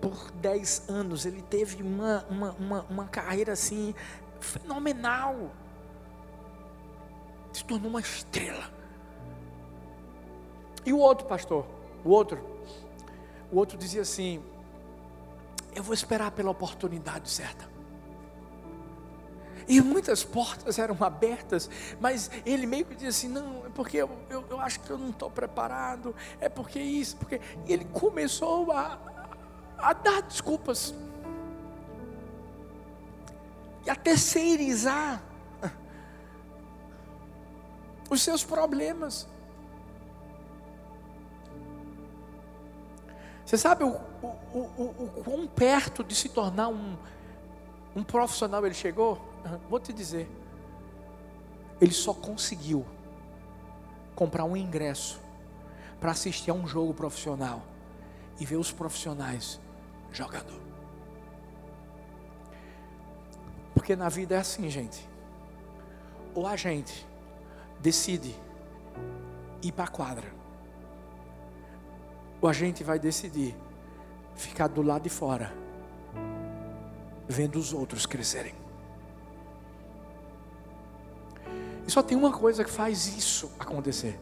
Por 0.03 0.31
10 0.31 0.89
anos 0.89 1.25
ele 1.25 1.41
teve 1.41 1.81
uma, 1.81 2.25
uma, 2.29 2.51
uma, 2.59 2.81
uma 2.89 3.07
carreira 3.07 3.53
assim 3.53 3.95
fenomenal. 4.41 5.49
Se 7.53 7.63
tornou 7.63 7.89
uma 7.89 8.01
estrela. 8.01 8.69
E 10.85 10.91
o 10.91 10.97
outro 10.97 11.25
pastor, 11.25 11.65
o 12.03 12.09
outro, 12.09 12.37
o 13.49 13.55
outro 13.55 13.77
dizia 13.77 14.01
assim: 14.01 14.43
Eu 15.73 15.81
vou 15.81 15.93
esperar 15.93 16.31
pela 16.31 16.51
oportunidade 16.51 17.29
certa. 17.29 17.71
E 19.69 19.79
muitas 19.79 20.21
portas 20.21 20.77
eram 20.79 20.97
abertas, 20.99 21.69
mas 22.01 22.29
ele 22.45 22.67
meio 22.67 22.83
que 22.83 22.95
dizia 22.95 23.07
assim: 23.07 23.29
não, 23.29 23.65
é 23.65 23.69
porque 23.69 23.95
eu, 23.95 24.09
eu, 24.29 24.43
eu 24.49 24.59
acho 24.59 24.81
que 24.81 24.89
eu 24.89 24.97
não 24.97 25.11
estou 25.11 25.31
preparado, 25.31 26.13
é 26.41 26.49
porque 26.49 26.77
isso, 26.77 27.15
porque. 27.15 27.39
E 27.65 27.71
ele 27.71 27.85
começou 27.85 28.69
a, 28.73 29.12
a 29.83 29.91
dar 29.91 30.21
desculpas 30.21 30.95
e 33.85 33.89
a 33.89 33.95
terceirizar 33.95 35.21
os 38.09 38.21
seus 38.21 38.43
problemas. 38.43 39.27
Você 43.45 43.57
sabe 43.57 43.83
o, 43.83 43.89
o, 43.91 44.57
o, 44.57 44.83
o 45.17 45.23
quão 45.23 45.45
perto 45.45 46.01
de 46.01 46.15
se 46.15 46.29
tornar 46.29 46.69
um, 46.69 46.95
um 47.93 48.03
profissional 48.03 48.65
ele 48.65 48.73
chegou? 48.73 49.21
Vou 49.69 49.81
te 49.81 49.91
dizer. 49.91 50.29
Ele 51.81 51.91
só 51.91 52.13
conseguiu 52.13 52.85
comprar 54.15 54.45
um 54.45 54.55
ingresso 54.55 55.19
para 55.99 56.11
assistir 56.11 56.51
a 56.51 56.53
um 56.53 56.65
jogo 56.65 56.93
profissional 56.93 57.61
e 58.39 58.45
ver 58.45 58.55
os 58.55 58.71
profissionais 58.71 59.59
jogando. 60.13 60.61
Porque 63.73 63.95
na 63.95 64.07
vida 64.07 64.35
é 64.35 64.37
assim, 64.37 64.69
gente. 64.69 65.09
Ou 66.33 66.47
a 66.47 66.55
gente 66.55 67.05
decide 67.79 68.33
ir 69.61 69.71
para 69.71 69.85
a 69.85 69.87
quadra, 69.87 70.31
ou 72.41 72.47
a 72.47 72.53
gente 72.53 72.83
vai 72.83 72.97
decidir 72.97 73.55
ficar 74.35 74.67
do 74.67 74.81
lado 74.81 75.03
de 75.03 75.09
fora, 75.09 75.53
vendo 77.27 77.57
os 77.57 77.73
outros 77.73 78.05
crescerem. 78.05 78.53
E 81.85 81.91
só 81.91 82.01
tem 82.01 82.17
uma 82.17 82.31
coisa 82.31 82.63
que 82.63 82.71
faz 82.71 83.07
isso 83.17 83.51
acontecer: 83.59 84.19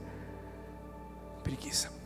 preguiça. 1.43 2.00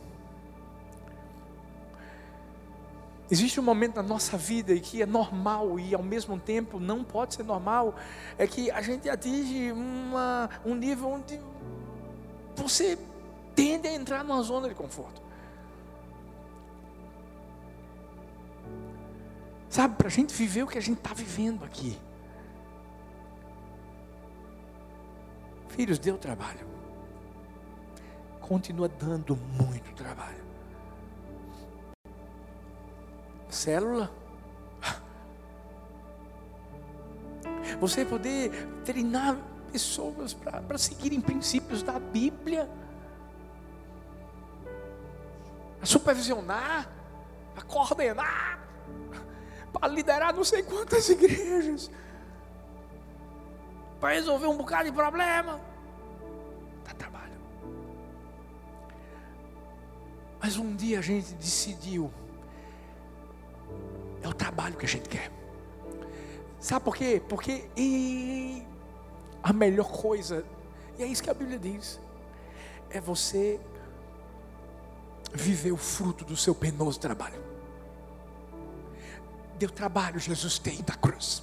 Existe 3.28 3.58
um 3.58 3.62
momento 3.62 3.96
na 3.96 4.02
nossa 4.04 4.36
vida 4.36 4.72
em 4.72 4.78
que 4.78 5.02
é 5.02 5.06
normal 5.06 5.80
e 5.80 5.94
ao 5.94 6.02
mesmo 6.02 6.38
tempo 6.38 6.78
não 6.78 7.02
pode 7.02 7.34
ser 7.34 7.42
normal, 7.42 7.96
é 8.38 8.46
que 8.46 8.70
a 8.70 8.80
gente 8.80 9.08
atinge 9.08 9.72
uma, 9.72 10.48
um 10.64 10.74
nível 10.76 11.08
onde 11.08 11.40
você 12.54 12.96
tende 13.54 13.88
a 13.88 13.92
entrar 13.92 14.22
numa 14.22 14.40
zona 14.42 14.68
de 14.68 14.74
conforto. 14.76 15.20
Sabe, 19.68 19.96
para 19.96 20.06
a 20.06 20.10
gente 20.10 20.32
viver 20.32 20.62
o 20.62 20.66
que 20.68 20.78
a 20.78 20.82
gente 20.82 20.98
está 20.98 21.12
vivendo 21.12 21.64
aqui. 21.64 21.98
Filhos, 25.68 25.98
deu 25.98 26.16
trabalho. 26.16 26.66
Continua 28.40 28.88
dando 28.88 29.36
muito 29.36 29.92
trabalho 29.94 30.45
célula. 33.48 34.10
Você 37.80 38.04
poder 38.04 38.50
treinar 38.84 39.36
pessoas 39.72 40.32
para 40.32 40.78
seguirem 40.78 41.20
princípios 41.20 41.82
da 41.82 41.98
Bíblia, 41.98 42.68
a 45.82 45.86
supervisionar, 45.86 46.88
a 47.56 47.62
coordenar, 47.62 48.60
para 49.72 49.88
liderar 49.88 50.34
não 50.34 50.44
sei 50.44 50.62
quantas 50.62 51.08
igrejas, 51.08 51.90
para 54.00 54.14
resolver 54.14 54.46
um 54.46 54.56
bocado 54.56 54.84
de 54.84 54.92
problema. 54.92 55.60
Dá 56.84 56.94
trabalho. 56.94 57.38
Mas 60.40 60.56
um 60.56 60.74
dia 60.74 61.00
a 61.00 61.02
gente 61.02 61.34
decidiu 61.34 62.10
é 64.26 64.30
o 64.30 64.34
trabalho 64.34 64.76
que 64.76 64.84
a 64.84 64.88
gente 64.88 65.08
quer. 65.08 65.30
Sabe 66.60 66.84
por 66.84 66.96
quê? 66.96 67.22
Porque 67.28 67.68
e, 67.76 68.62
a 69.42 69.52
melhor 69.52 69.90
coisa, 69.90 70.44
e 70.98 71.02
é 71.02 71.06
isso 71.06 71.22
que 71.22 71.30
a 71.30 71.34
Bíblia 71.34 71.58
diz, 71.58 72.00
é 72.90 73.00
você 73.00 73.60
viver 75.32 75.72
o 75.72 75.76
fruto 75.76 76.24
do 76.24 76.36
seu 76.36 76.54
penoso 76.54 76.98
trabalho. 76.98 77.40
Deu 79.58 79.70
trabalho, 79.70 80.18
Jesus 80.18 80.58
tem 80.58 80.82
da 80.82 80.94
cruz. 80.94 81.42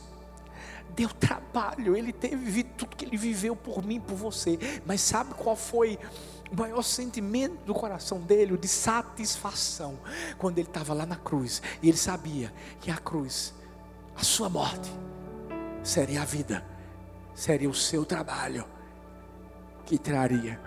Deu 0.95 1.09
trabalho, 1.09 1.95
ele 1.95 2.13
teve 2.13 2.63
tudo 2.63 2.95
que 2.95 3.05
ele 3.05 3.17
viveu 3.17 3.55
por 3.55 3.83
mim, 3.83 3.99
por 3.99 4.15
você. 4.15 4.59
Mas 4.85 5.01
sabe 5.01 5.33
qual 5.33 5.55
foi 5.55 5.97
o 6.53 6.59
maior 6.59 6.83
sentimento 6.83 7.65
do 7.65 7.73
coração 7.73 8.19
dele, 8.19 8.53
o 8.53 8.57
de 8.57 8.67
satisfação, 8.67 9.97
quando 10.37 10.59
ele 10.59 10.67
estava 10.67 10.93
lá 10.93 11.03
na 11.03 11.15
cruz, 11.15 11.63
e 11.81 11.89
ele 11.89 11.97
sabia 11.97 12.53
que 12.79 12.91
a 12.91 12.97
cruz, 12.97 13.55
a 14.15 14.23
sua 14.23 14.49
morte, 14.49 14.91
seria 15.81 16.21
a 16.21 16.25
vida, 16.25 16.63
seria 17.33 17.67
o 17.67 17.73
seu 17.73 18.05
trabalho, 18.05 18.65
que 19.83 19.97
traria 19.97 20.61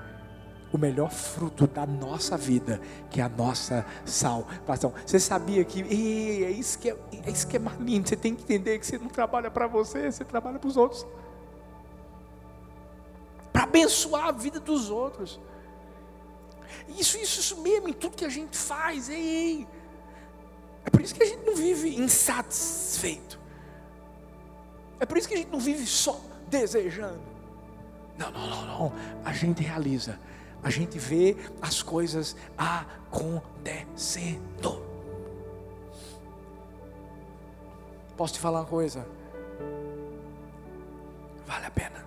o 0.73 0.77
melhor 0.77 1.09
fruto 1.09 1.69
da 1.69 1.87
nossa 1.87 2.37
vida, 2.37 2.81
que 3.09 3.21
é 3.21 3.25
a 3.25 3.29
nossa 3.29 3.87
salvação. 4.05 4.93
Você 5.07 5.21
sabia 5.21 5.65
que 5.65 5.83
é 5.83 6.51
isso 6.51 6.81
que 6.81 6.91
é, 6.91 6.97
é 7.25 7.31
isso 7.31 7.47
que 7.47 7.57
é 7.57 7.61
mais 7.61 7.79
lindo. 7.79 8.09
Você 8.09 8.17
tem 8.17 8.35
que 8.35 8.43
entender 8.43 8.79
que 8.81 8.87
você 8.87 8.99
não 8.99 9.07
trabalha 9.07 9.51
para 9.53 9.69
você, 9.69 10.11
você 10.11 10.25
trabalha 10.25 10.59
para 10.59 10.69
os 10.69 10.77
outros. 10.77 11.07
Para 13.53 13.63
abençoar 13.63 14.27
a 14.27 14.33
vida 14.33 14.59
dos 14.59 14.91
outros. 14.91 15.41
Isso, 16.89 17.19
isso, 17.19 17.41
isso 17.41 17.61
mesmo, 17.61 17.89
em 17.89 17.93
tudo 17.93 18.17
que 18.17 18.25
a 18.25 18.29
gente 18.29 18.57
faz. 18.57 19.09
Ei, 19.09 19.17
ei. 19.17 19.69
É 20.85 20.91
por 20.91 21.01
isso 21.01 21.15
que 21.15 21.23
a 21.23 21.27
gente 21.27 21.45
não 21.45 21.57
vive 21.57 21.97
insatisfeito. 21.97 23.41
É 24.99 25.07
por 25.07 25.19
isso 25.19 25.29
que 25.29 25.35
a 25.35 25.37
gente 25.37 25.51
não 25.51 25.61
vive 25.61 25.87
só 25.87 26.21
desejando. 26.49 27.21
Não, 28.17 28.31
não, 28.31 28.49
não, 28.49 28.67
não. 28.67 28.93
A 29.25 29.33
gente 29.33 29.63
realiza. 29.63 30.19
A 30.63 30.71
gente 30.71 30.99
vê 30.99 31.37
as 31.61 31.83
coisas 31.83 32.35
acontecendo. 32.57 34.41
Posso 38.17 38.35
te 38.35 38.41
falar 38.41 38.61
uma 38.61 38.67
coisa? 38.67 39.07
Vale 41.47 41.67
a 41.67 41.71
pena. 41.71 42.05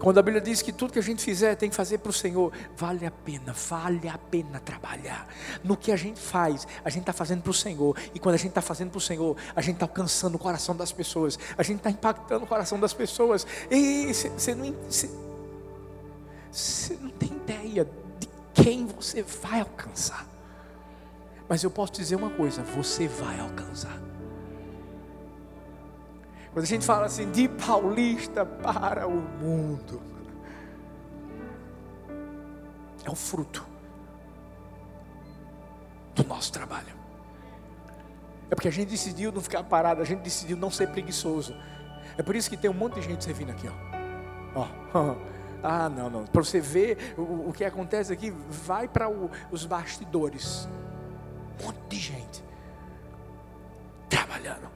Quando 0.00 0.18
a 0.18 0.22
Bíblia 0.22 0.40
diz 0.42 0.60
que 0.62 0.72
tudo 0.72 0.92
que 0.92 0.98
a 0.98 1.02
gente 1.02 1.22
fizer 1.22 1.54
tem 1.56 1.70
que 1.70 1.74
fazer 1.74 1.98
para 1.98 2.10
o 2.10 2.12
Senhor, 2.12 2.52
vale 2.76 3.06
a 3.06 3.10
pena, 3.10 3.52
vale 3.52 4.08
a 4.08 4.18
pena 4.18 4.60
trabalhar. 4.60 5.26
No 5.64 5.76
que 5.76 5.90
a 5.90 5.96
gente 5.96 6.20
faz, 6.20 6.66
a 6.84 6.90
gente 6.90 7.00
está 7.02 7.12
fazendo 7.12 7.42
para 7.42 7.50
o 7.50 7.54
Senhor. 7.54 7.96
E 8.14 8.18
quando 8.18 8.34
a 8.34 8.38
gente 8.38 8.50
está 8.50 8.62
fazendo 8.62 8.90
para 8.90 8.98
o 8.98 9.00
Senhor, 9.00 9.36
a 9.54 9.60
gente 9.60 9.74
está 9.74 9.86
alcançando 9.86 10.34
o 10.34 10.38
coração 10.38 10.76
das 10.76 10.92
pessoas, 10.92 11.38
a 11.56 11.62
gente 11.62 11.78
está 11.78 11.90
impactando 11.90 12.44
o 12.44 12.46
coração 12.46 12.78
das 12.78 12.92
pessoas. 12.92 13.46
E 13.70 14.12
você 14.12 14.54
não, 14.54 14.66
não 17.00 17.10
tem 17.10 17.32
ideia 17.32 17.88
de 18.20 18.28
quem 18.54 18.86
você 18.86 19.22
vai 19.22 19.60
alcançar. 19.60 20.26
Mas 21.48 21.62
eu 21.62 21.70
posso 21.70 21.92
dizer 21.94 22.16
uma 22.16 22.30
coisa: 22.30 22.62
você 22.62 23.08
vai 23.08 23.40
alcançar. 23.40 24.05
Quando 26.56 26.64
a 26.64 26.68
gente 26.68 26.86
fala 26.86 27.04
assim, 27.04 27.30
de 27.30 27.48
paulista 27.50 28.46
para 28.46 29.06
o 29.06 29.20
mundo, 29.20 30.00
é 33.04 33.10
o 33.10 33.14
fruto 33.14 33.62
nosso 36.26 36.50
trabalho. 36.50 36.94
É 38.50 38.54
porque 38.54 38.68
a 38.68 38.70
gente 38.70 38.88
decidiu 38.88 39.30
não 39.30 39.42
ficar 39.42 39.64
parado, 39.64 40.00
a 40.00 40.04
gente 40.06 40.20
decidiu 40.20 40.56
não 40.56 40.70
ser 40.70 40.88
preguiçoso. 40.88 41.54
É 42.16 42.22
por 42.22 42.34
isso 42.34 42.48
que 42.48 42.56
tem 42.56 42.70
um 42.70 42.74
monte 42.74 42.94
de 42.94 43.02
gente 43.02 43.22
servindo 43.22 43.50
aqui, 43.50 43.68
ó. 44.54 44.66
ó. 44.94 45.16
Ah, 45.62 45.90
não, 45.90 46.08
não. 46.08 46.24
Para 46.24 46.42
você 46.42 46.58
ver 46.58 47.14
o, 47.18 47.50
o, 47.50 47.52
que 47.52 47.64
acontece 47.64 48.10
aqui, 48.10 48.30
vai 48.30 48.88
para 48.88 49.10
os 49.50 49.66
bastidores. 49.66 50.66
Um 51.60 51.66
monte 51.66 51.78
de 51.88 51.96
gente 51.98 52.44
trabalhando 54.08 54.70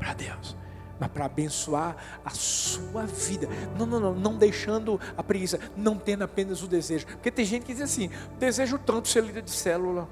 para 0.00 0.14
Deus 0.14 0.56
mas 1.02 1.10
para 1.10 1.24
abençoar 1.24 1.96
a 2.24 2.30
sua 2.30 3.04
vida. 3.04 3.48
Não, 3.76 3.84
não, 3.84 3.98
não, 3.98 4.14
não 4.14 4.38
deixando 4.38 5.00
a 5.16 5.22
preguiça, 5.22 5.58
não 5.76 5.98
tendo 5.98 6.22
apenas 6.22 6.62
o 6.62 6.68
desejo. 6.68 7.06
Porque 7.06 7.28
tem 7.28 7.44
gente 7.44 7.66
que 7.66 7.72
diz 7.72 7.82
assim: 7.82 8.08
desejo 8.38 8.78
tanto 8.78 9.08
ser 9.08 9.24
líder 9.24 9.42
de 9.42 9.50
célula. 9.50 10.08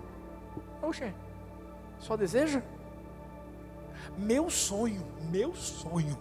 Oxe, 0.83 1.15
só 2.01 2.17
deseja? 2.17 2.61
Meu 4.19 4.51
sonho, 4.51 5.01
meu 5.31 5.55
sonho. 5.55 6.19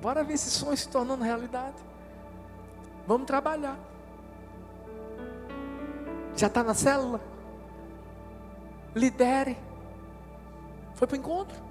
Bora 0.00 0.22
ver 0.22 0.34
esse 0.34 0.50
sonho 0.50 0.76
se 0.76 0.88
tornando 0.88 1.24
realidade. 1.24 1.76
Vamos 3.08 3.26
trabalhar. 3.26 3.76
Já 6.36 6.46
está 6.46 6.62
na 6.62 6.74
célula? 6.74 7.20
Lidere. 8.94 9.58
Foi 10.94 11.08
para 11.08 11.16
o 11.16 11.18
encontro 11.18 11.67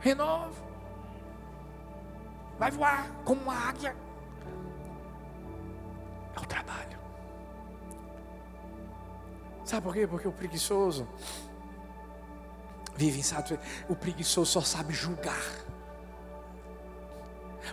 renova. 0.00 0.70
Vai 2.58 2.70
voar 2.70 3.10
como 3.24 3.42
uma 3.42 3.54
águia. 3.54 3.94
É 6.36 6.40
o 6.40 6.46
trabalho. 6.46 6.98
Sabe 9.64 9.82
por 9.82 9.94
quê? 9.94 10.06
Porque 10.06 10.28
o 10.28 10.32
preguiçoso 10.32 11.06
vive 12.96 13.20
insatisfeito. 13.20 13.64
O 13.88 13.96
preguiçoso 13.96 14.50
só 14.50 14.60
sabe 14.60 14.92
julgar. 14.92 15.40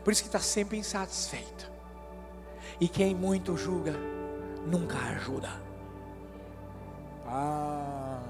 Por 0.04 0.14
isso 0.14 0.22
que 0.22 0.28
está 0.28 0.40
sempre 0.40 0.78
insatisfeito. 0.78 1.72
E 2.80 2.88
quem 2.88 3.16
muito 3.16 3.58
julga, 3.58 3.94
nunca 4.66 4.98
ajuda. 4.98 5.50
Ah, 7.26 8.22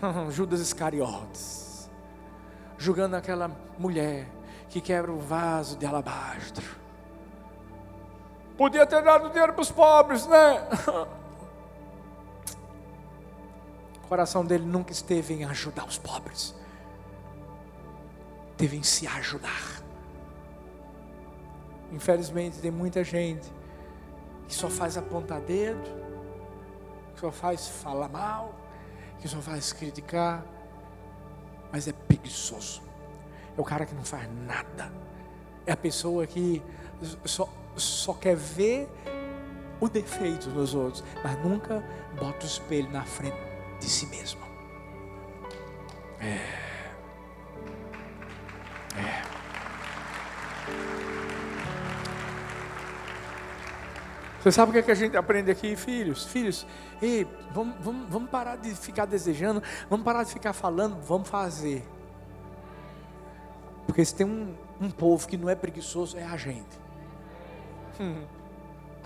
Judas 0.30 0.60
Iscariotes 0.60 1.73
julgando 2.78 3.16
aquela 3.16 3.50
mulher 3.78 4.28
que 4.68 4.80
quebra 4.80 5.12
o 5.12 5.18
vaso 5.18 5.76
de 5.76 5.86
alabastro. 5.86 6.64
Podia 8.56 8.86
ter 8.86 9.02
dado 9.02 9.30
dinheiro 9.30 9.52
para 9.52 9.62
os 9.62 9.70
pobres, 9.70 10.26
né? 10.26 10.68
O 14.02 14.06
coração 14.06 14.44
dele 14.44 14.64
nunca 14.64 14.92
esteve 14.92 15.34
em 15.34 15.44
ajudar 15.44 15.86
os 15.86 15.98
pobres, 15.98 16.54
teve 18.56 18.76
em 18.76 18.82
se 18.82 19.06
ajudar. 19.06 19.82
Infelizmente, 21.90 22.58
tem 22.58 22.70
muita 22.70 23.02
gente 23.02 23.50
que 24.46 24.54
só 24.54 24.68
faz 24.68 24.96
apontar 24.96 25.40
dedo, 25.40 25.82
que 27.14 27.20
só 27.20 27.30
faz 27.30 27.66
falar 27.68 28.08
mal, 28.08 28.54
que 29.20 29.28
só 29.28 29.40
faz 29.40 29.72
criticar, 29.72 30.44
mas 31.72 31.88
é 31.88 31.92
preguiçoso. 32.24 32.82
É 33.56 33.60
o 33.60 33.64
cara 33.64 33.84
que 33.84 33.94
não 33.94 34.04
faz 34.04 34.28
nada. 34.46 34.90
É 35.66 35.72
a 35.72 35.76
pessoa 35.76 36.26
que 36.26 36.62
só, 37.24 37.48
só 37.76 38.14
quer 38.14 38.34
ver 38.34 38.88
o 39.80 39.88
defeito 39.88 40.48
nos 40.50 40.74
outros, 40.74 41.04
mas 41.22 41.38
nunca 41.44 41.84
bota 42.18 42.44
o 42.44 42.46
espelho 42.46 42.90
na 42.90 43.04
frente 43.04 43.36
de 43.78 43.86
si 43.86 44.06
mesmo. 44.06 44.40
É. 46.20 46.64
É. 48.96 49.24
Você 54.42 54.52
sabe 54.52 54.70
o 54.70 54.72
que, 54.72 54.78
é 54.78 54.82
que 54.82 54.90
a 54.90 54.94
gente 54.94 55.16
aprende 55.16 55.50
aqui, 55.50 55.74
filhos? 55.74 56.26
Filhos, 56.26 56.66
ei, 57.00 57.26
vamos, 57.52 57.76
vamos, 57.80 58.08
vamos 58.10 58.30
parar 58.30 58.56
de 58.56 58.74
ficar 58.74 59.06
desejando, 59.06 59.62
vamos 59.88 60.04
parar 60.04 60.22
de 60.22 60.32
ficar 60.32 60.52
falando, 60.52 61.00
vamos 61.00 61.28
fazer. 61.28 61.82
Porque 63.86 64.04
se 64.04 64.14
tem 64.14 64.26
um, 64.26 64.54
um 64.80 64.90
povo 64.90 65.26
que 65.28 65.36
não 65.36 65.48
é 65.48 65.54
preguiçoso, 65.54 66.16
é 66.16 66.24
a 66.24 66.36
gente. 66.36 66.84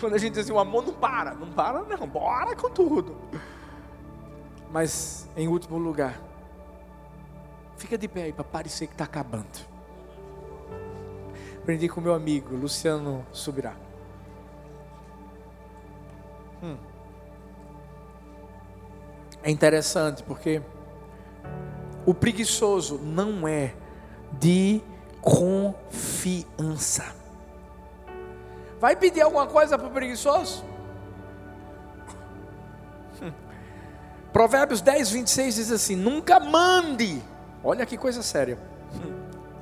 Quando 0.01 0.15
a 0.15 0.19
gente 0.19 0.35
diz 0.35 0.45
assim, 0.45 0.53
o 0.53 0.59
amor 0.59 0.87
não 0.87 0.95
para, 0.95 1.35
não 1.35 1.51
para 1.53 1.83
não, 1.83 2.07
bora 2.07 2.55
com 2.55 2.71
tudo. 2.71 3.17
Mas, 4.71 5.29
em 5.37 5.49
último 5.49 5.79
lugar, 5.79 6.21
fica 7.77 7.99
de 7.99 8.07
pé 8.07 8.25
aí 8.25 8.33
para 8.33 8.45
parecer 8.45 8.87
que 8.87 8.95
está 8.95 9.05
acabando. 9.05 9.47
Aprendi 11.59 11.89
com 11.89 12.01
meu 12.01 12.15
amigo 12.15 12.55
Luciano 12.55 13.27
Subirá. 13.33 13.75
Hum. 16.63 16.77
É 19.43 19.51
interessante 19.51 20.23
porque 20.23 20.63
o 22.07 22.15
preguiçoso 22.15 22.99
não 22.99 23.47
é 23.47 23.75
de 24.33 24.81
confiança. 25.21 27.05
Vai 28.81 28.97
pedir 28.97 29.23
alguma 29.23 29.47
coisa 29.47 29.77
para 29.79 29.89
o 29.89 29.91
preguiçoso? 29.91 30.65
Provérbios 34.33 34.81
10, 34.81 35.11
26 35.11 35.55
diz 35.55 35.73
assim: 35.73 35.97
Nunca 35.97 36.39
mande, 36.39 37.23
olha 37.63 37.85
que 37.85 37.97
coisa 37.97 38.23
séria, 38.23 38.59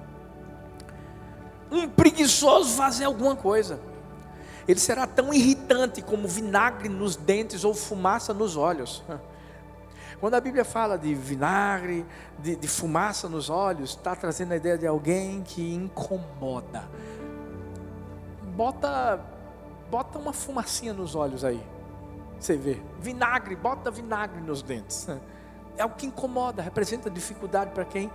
um 1.70 1.88
preguiçoso 1.88 2.76
fazer 2.76 3.04
alguma 3.04 3.34
coisa 3.34 3.80
ele 4.68 4.80
será 4.80 5.06
tão 5.06 5.32
irritante 5.32 6.02
como 6.02 6.26
vinagre 6.26 6.88
nos 6.88 7.14
dentes 7.14 7.64
ou 7.64 7.72
fumaça 7.72 8.34
nos 8.34 8.56
olhos. 8.56 9.02
Quando 10.20 10.34
a 10.34 10.40
Bíblia 10.40 10.64
fala 10.64 10.96
de 10.96 11.14
vinagre, 11.14 12.06
de, 12.38 12.56
de 12.56 12.68
fumaça 12.68 13.28
nos 13.28 13.50
olhos, 13.50 13.90
está 13.90 14.16
trazendo 14.16 14.52
a 14.52 14.56
ideia 14.56 14.78
de 14.78 14.86
alguém 14.86 15.42
que 15.42 15.74
incomoda. 15.74 16.88
Bota, 18.54 19.20
bota 19.90 20.18
uma 20.18 20.32
fumacinha 20.32 20.94
nos 20.94 21.14
olhos 21.14 21.44
aí. 21.44 21.62
Você 22.40 22.56
vê. 22.56 22.80
Vinagre, 22.98 23.54
bota 23.54 23.90
vinagre 23.90 24.40
nos 24.40 24.62
dentes. 24.62 25.06
É 25.76 25.84
o 25.84 25.90
que 25.90 26.06
incomoda, 26.06 26.62
representa 26.62 27.10
dificuldade 27.10 27.70
para 27.72 27.84
quem 27.84 28.10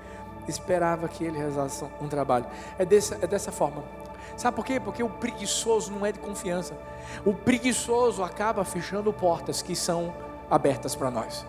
esperava 0.48 1.08
que 1.08 1.24
ele 1.24 1.38
realizasse 1.38 1.86
um 2.02 2.08
trabalho. 2.08 2.48
É 2.80 2.86
dessa, 2.86 3.20
é 3.22 3.28
dessa 3.28 3.52
forma. 3.52 3.84
Sabe 4.36 4.56
por 4.56 4.66
quê? 4.66 4.80
Porque 4.80 5.04
o 5.04 5.10
preguiçoso 5.10 5.92
não 5.92 6.04
é 6.04 6.12
de 6.12 6.18
confiança. 6.18 6.76
O 7.24 7.34
preguiçoso 7.34 8.24
acaba 8.24 8.64
fechando 8.66 9.14
portas 9.14 9.62
que 9.62 9.76
são 9.76 10.14
abertas 10.50 10.96
para 10.96 11.12
nós. 11.12 11.46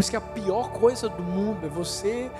Isso 0.00 0.10
que 0.10 0.16
a 0.16 0.20
pior 0.20 0.70
coisa 0.70 1.08
do 1.08 1.22
mundo 1.22 1.66
é 1.66 1.68
você 1.68 2.30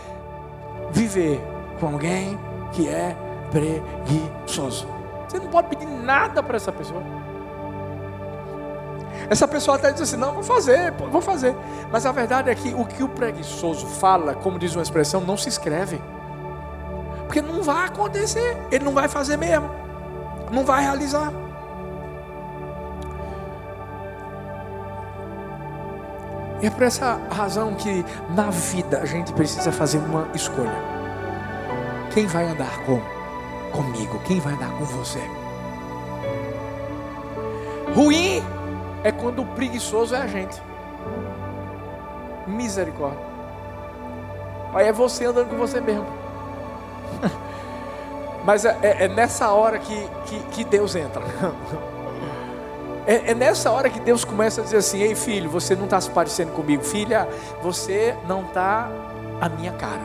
viver 0.90 1.40
com 1.78 1.88
alguém 1.88 2.38
que 2.72 2.88
é 2.88 3.14
preguiçoso. 3.50 4.88
Você 5.28 5.38
não 5.38 5.48
pode 5.48 5.68
pedir 5.68 5.86
nada 5.86 6.42
para 6.42 6.56
essa 6.56 6.72
pessoa. 6.72 7.02
Essa 9.28 9.46
pessoa 9.46 9.76
até 9.76 9.92
diz 9.92 10.00
assim: 10.00 10.16
não, 10.16 10.32
vou 10.32 10.42
fazer, 10.42 10.90
vou 10.92 11.20
fazer. 11.20 11.54
Mas 11.92 12.06
a 12.06 12.12
verdade 12.12 12.48
é 12.48 12.54
que 12.54 12.72
o 12.74 12.86
que 12.86 13.02
o 13.02 13.08
preguiçoso 13.08 13.86
fala, 13.86 14.34
como 14.34 14.58
diz 14.58 14.74
uma 14.74 14.82
expressão, 14.82 15.20
não 15.20 15.36
se 15.36 15.50
escreve. 15.50 16.00
Porque 17.26 17.42
não 17.42 17.62
vai 17.62 17.86
acontecer, 17.86 18.56
ele 18.72 18.84
não 18.84 18.92
vai 18.92 19.06
fazer 19.06 19.36
mesmo, 19.36 19.70
não 20.50 20.64
vai 20.64 20.82
realizar. 20.82 21.30
E 26.62 26.66
é 26.66 26.70
por 26.70 26.82
essa 26.82 27.18
razão 27.30 27.74
que 27.74 28.04
na 28.34 28.50
vida 28.50 29.00
a 29.00 29.06
gente 29.06 29.32
precisa 29.32 29.72
fazer 29.72 29.98
uma 29.98 30.28
escolha. 30.34 30.76
Quem 32.12 32.26
vai 32.26 32.46
andar 32.46 32.84
com 32.84 33.00
comigo? 33.72 34.20
Quem 34.26 34.40
vai 34.40 34.52
andar 34.54 34.70
com 34.72 34.84
você? 34.84 35.20
Ruim 37.94 38.42
é 39.02 39.10
quando 39.10 39.42
o 39.42 39.46
preguiçoso 39.46 40.14
é 40.14 40.18
a 40.18 40.26
gente. 40.26 40.60
Misericórdia. 42.46 43.30
Aí 44.74 44.86
é 44.86 44.92
você 44.92 45.24
andando 45.24 45.48
com 45.48 45.56
você 45.56 45.80
mesmo. 45.80 46.06
Mas 48.44 48.64
é, 48.64 48.76
é, 48.82 49.04
é, 49.04 49.08
nessa 49.08 49.50
hora 49.50 49.78
que, 49.78 50.08
que, 50.26 50.40
que 50.50 50.64
Deus 50.64 50.94
entra. 50.94 51.22
É, 53.10 53.32
é, 53.32 53.34
nessa 53.34 53.72
hora 53.72 53.90
que 53.90 53.98
Deus 53.98 54.24
começa 54.24 54.60
a 54.60 54.64
dizer 54.64 54.76
assim: 54.76 55.02
Ei 55.02 55.16
filho, 55.16 55.50
você 55.50 55.74
não 55.74 55.86
está 55.86 56.00
se 56.00 56.08
parecendo 56.08 56.52
comigo, 56.52 56.84
filha, 56.84 57.28
você 57.60 58.16
não 58.28 58.42
está 58.42 58.88
a 59.40 59.48
minha 59.48 59.72
cara. 59.72 60.04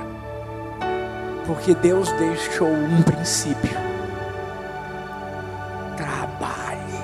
Porque 1.46 1.76
Deus 1.76 2.12
deixou 2.14 2.68
um 2.68 3.04
princípio. 3.04 3.78
Trabalhe. 5.96 7.00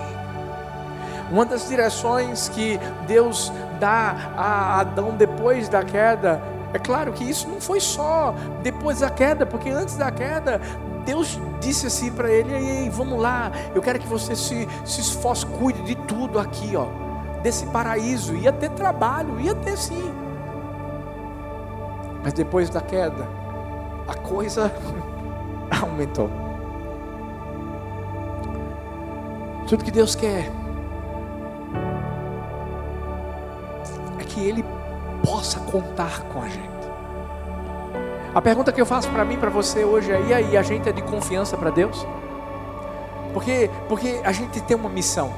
Uma 1.30 1.46
das 1.46 1.70
direções 1.70 2.50
que 2.50 2.80
Deus 3.06 3.54
dá 3.80 4.34
a 4.36 4.80
Adão 4.80 5.12
depois 5.16 5.70
da 5.70 5.84
queda, 5.84 6.42
é 6.74 6.80
claro 6.80 7.14
que 7.14 7.24
isso 7.24 7.48
não 7.48 7.62
foi 7.62 7.80
só 7.80 8.34
depois 8.64 9.02
da 9.02 9.10
queda, 9.12 9.46
porque 9.46 9.70
antes 9.70 9.96
da 9.98 10.10
queda, 10.10 10.60
Deus 11.06 11.40
disse 11.60 11.88
assim 11.88 12.12
para 12.12 12.30
ele: 12.32 12.54
Ei, 12.54 12.90
vamos 12.90 13.20
lá, 13.20 13.52
eu 13.74 13.82
quero 13.82 14.00
que 14.00 14.08
você 14.08 14.36
se, 14.36 14.68
se 14.86 15.02
esforce, 15.02 15.46
cuide 15.46 15.82
de 15.84 15.96
tudo 15.96 16.40
aqui, 16.40 16.76
ó, 16.76 16.88
desse 17.42 17.66
paraíso. 17.68 18.36
Ia 18.36 18.52
ter 18.52 18.70
trabalho, 18.72 19.40
ia 19.40 19.56
ter 19.56 19.78
sim. 19.78 20.14
Mas 22.24 22.34
depois 22.34 22.70
da 22.70 22.82
queda, 22.82 23.28
a 24.08 24.14
coisa 24.14 24.72
aumentou. 25.82 26.30
Tudo 29.68 29.84
que 29.84 29.92
Deus 29.92 30.16
quer 30.16 30.52
é 34.20 34.24
que 34.24 34.42
Ele 34.42 34.66
possa 35.24 35.60
contar 35.62 36.24
com 36.24 36.42
a 36.42 36.48
gente. 36.48 36.71
A 38.34 38.42
pergunta 38.42 38.72
que 38.72 38.80
eu 38.80 38.86
faço 38.86 39.10
para 39.10 39.26
mim, 39.26 39.38
para 39.38 39.50
você 39.50 39.84
hoje 39.84 40.12
é: 40.12 40.22
e 40.22 40.34
aí, 40.34 40.58
a 40.58 40.64
gente 40.64 40.88
é 40.88 40.92
de 40.92 41.02
confiança 41.02 41.58
para 41.58 41.70
Deus? 41.70 42.06
Porque, 43.34 43.70
porque 43.90 44.22
a 44.24 44.32
gente 44.32 44.62
tem 44.62 44.76
uma 44.76 44.90
missão. 44.90 45.34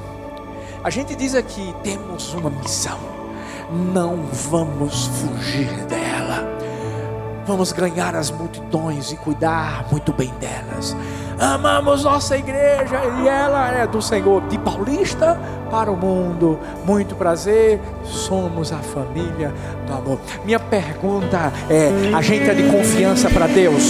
A 0.83 0.91
gente 0.91 1.15
diz 1.15 1.33
aqui: 1.33 1.73
temos 1.81 2.33
uma 2.35 2.51
missão. 2.51 2.99
Não 3.71 4.17
vamos 4.31 5.07
fugir 5.07 5.69
dela. 5.85 6.47
Vamos 7.47 7.71
ganhar 7.71 8.15
as 8.15 8.29
multidões 8.29 9.11
e 9.11 9.17
cuidar 9.17 9.87
muito 9.91 10.13
bem 10.13 10.31
delas. 10.39 10.95
Amamos 11.39 12.03
nossa 12.03 12.37
igreja 12.37 13.01
e 13.21 13.27
ela 13.27 13.71
é 13.71 13.87
do 13.87 14.01
Senhor, 14.01 14.41
de 14.47 14.57
Paulista 14.57 15.39
para 15.69 15.91
o 15.91 15.97
mundo. 15.97 16.59
Muito 16.85 17.15
prazer, 17.15 17.79
somos 18.03 18.71
a 18.71 18.77
família 18.77 19.53
do 19.87 19.93
amor. 19.93 20.19
Minha 20.45 20.59
pergunta 20.59 21.51
é: 21.69 22.15
a 22.15 22.21
gente 22.21 22.49
é 22.49 22.53
de 22.53 22.63
confiança 22.69 23.29
para 23.29 23.47
Deus? 23.47 23.83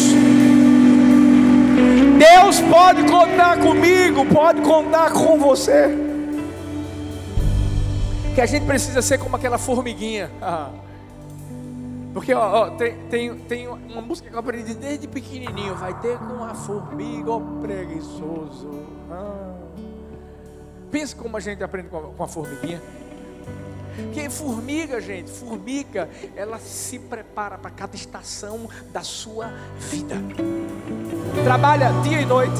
Deus 2.17 2.61
pode 2.61 3.03
contar 3.03 3.59
comigo, 3.59 4.25
pode 4.25 4.61
contar 4.61 5.11
com 5.11 5.37
você. 5.37 5.89
Que 8.33 8.41
a 8.41 8.45
gente 8.45 8.65
precisa 8.65 9.01
ser 9.01 9.17
como 9.17 9.35
aquela 9.35 9.57
formiguinha. 9.57 10.31
Porque 12.13 12.33
ó, 12.33 12.65
ó, 12.65 12.69
tem, 12.71 12.95
tem, 13.09 13.35
tem 13.39 13.67
uma 13.67 14.01
música 14.01 14.29
que 14.29 14.35
eu 14.35 14.39
aprendi 14.39 14.75
desde 14.75 15.07
pequenininho. 15.07 15.75
Vai 15.75 15.99
ter 15.99 16.17
com 16.19 16.43
a 16.43 16.53
formiga, 16.53 17.31
ó 17.31 17.39
preguiçoso. 17.59 18.69
Ah. 19.09 19.55
Pensa 20.91 21.15
como 21.15 21.35
a 21.35 21.39
gente 21.39 21.63
aprende 21.63 21.89
com 21.89 21.97
a, 21.97 22.01
com 22.01 22.23
a 22.23 22.27
formiguinha. 22.27 22.81
Porque 23.95 24.29
formiga, 24.29 24.99
gente, 24.99 25.29
formiga, 25.29 26.09
ela 26.35 26.57
se 26.59 26.97
prepara 26.97 27.57
para 27.57 27.69
cada 27.71 27.95
estação 27.95 28.67
da 28.91 29.01
sua 29.01 29.51
vida. 29.77 30.15
Trabalha 31.43 31.91
dia 32.03 32.21
e 32.21 32.25
noite, 32.25 32.59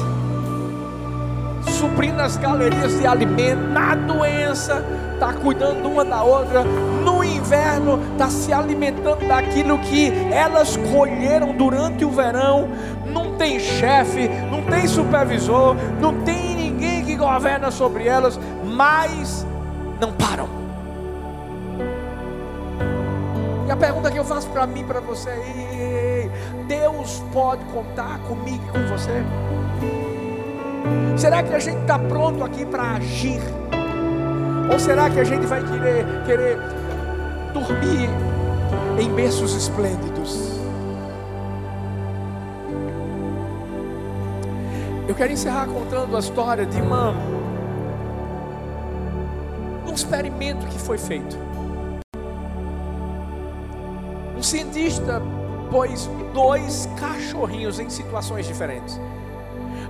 suprindo 1.70 2.20
as 2.20 2.36
galerias 2.36 2.98
de 2.98 3.06
alimento, 3.06 3.62
na 3.68 3.94
doença, 3.94 4.84
está 5.12 5.32
cuidando 5.32 5.88
uma 5.88 6.04
da 6.04 6.22
outra. 6.22 6.64
No 6.64 7.22
inverno, 7.22 8.00
está 8.12 8.28
se 8.28 8.52
alimentando 8.52 9.26
daquilo 9.26 9.78
que 9.78 10.12
elas 10.32 10.76
colheram 10.92 11.56
durante 11.56 12.04
o 12.04 12.10
verão. 12.10 12.68
Não 13.06 13.36
tem 13.36 13.58
chefe, 13.58 14.28
não 14.50 14.62
tem 14.62 14.86
supervisor, 14.86 15.76
não 16.00 16.22
tem 16.22 16.54
ninguém 16.56 17.04
que 17.04 17.16
governa 17.16 17.70
sobre 17.70 18.06
elas, 18.06 18.38
mas 18.64 19.46
não 20.00 20.12
param. 20.12 20.48
E 23.66 23.70
a 23.70 23.76
pergunta 23.76 24.10
que 24.10 24.18
eu 24.18 24.24
faço 24.24 24.48
para 24.48 24.66
mim, 24.66 24.84
para 24.84 25.00
você, 25.00 26.30
Deus 26.66 27.22
pode 27.32 27.64
contar 27.66 28.18
comigo 28.20 28.62
e 28.68 28.72
com 28.72 28.86
você? 28.86 29.24
Será 31.16 31.42
que 31.42 31.54
a 31.54 31.58
gente 31.58 31.80
está 31.80 31.98
pronto 31.98 32.44
aqui 32.44 32.66
para 32.66 32.96
agir? 32.96 33.40
Ou 34.70 34.78
será 34.78 35.08
que 35.10 35.20
a 35.20 35.24
gente 35.24 35.46
vai 35.46 35.62
querer, 35.62 36.04
querer 36.26 36.58
dormir 37.52 38.08
em 38.98 39.14
berços 39.14 39.54
esplêndidos? 39.54 40.54
Eu 45.06 45.14
quero 45.14 45.32
encerrar 45.32 45.66
contando 45.66 46.16
a 46.16 46.18
história 46.18 46.66
de 46.66 46.80
uma 46.80 47.14
um 49.86 49.94
experimento 49.94 50.66
que 50.66 50.78
foi 50.78 50.98
feito. 50.98 51.36
Um 54.36 54.42
cientista 54.42 55.22
pôs 55.70 56.10
dois 56.32 56.88
cachorrinhos 56.98 57.78
em 57.78 57.88
situações 57.88 58.46
diferentes. 58.46 58.98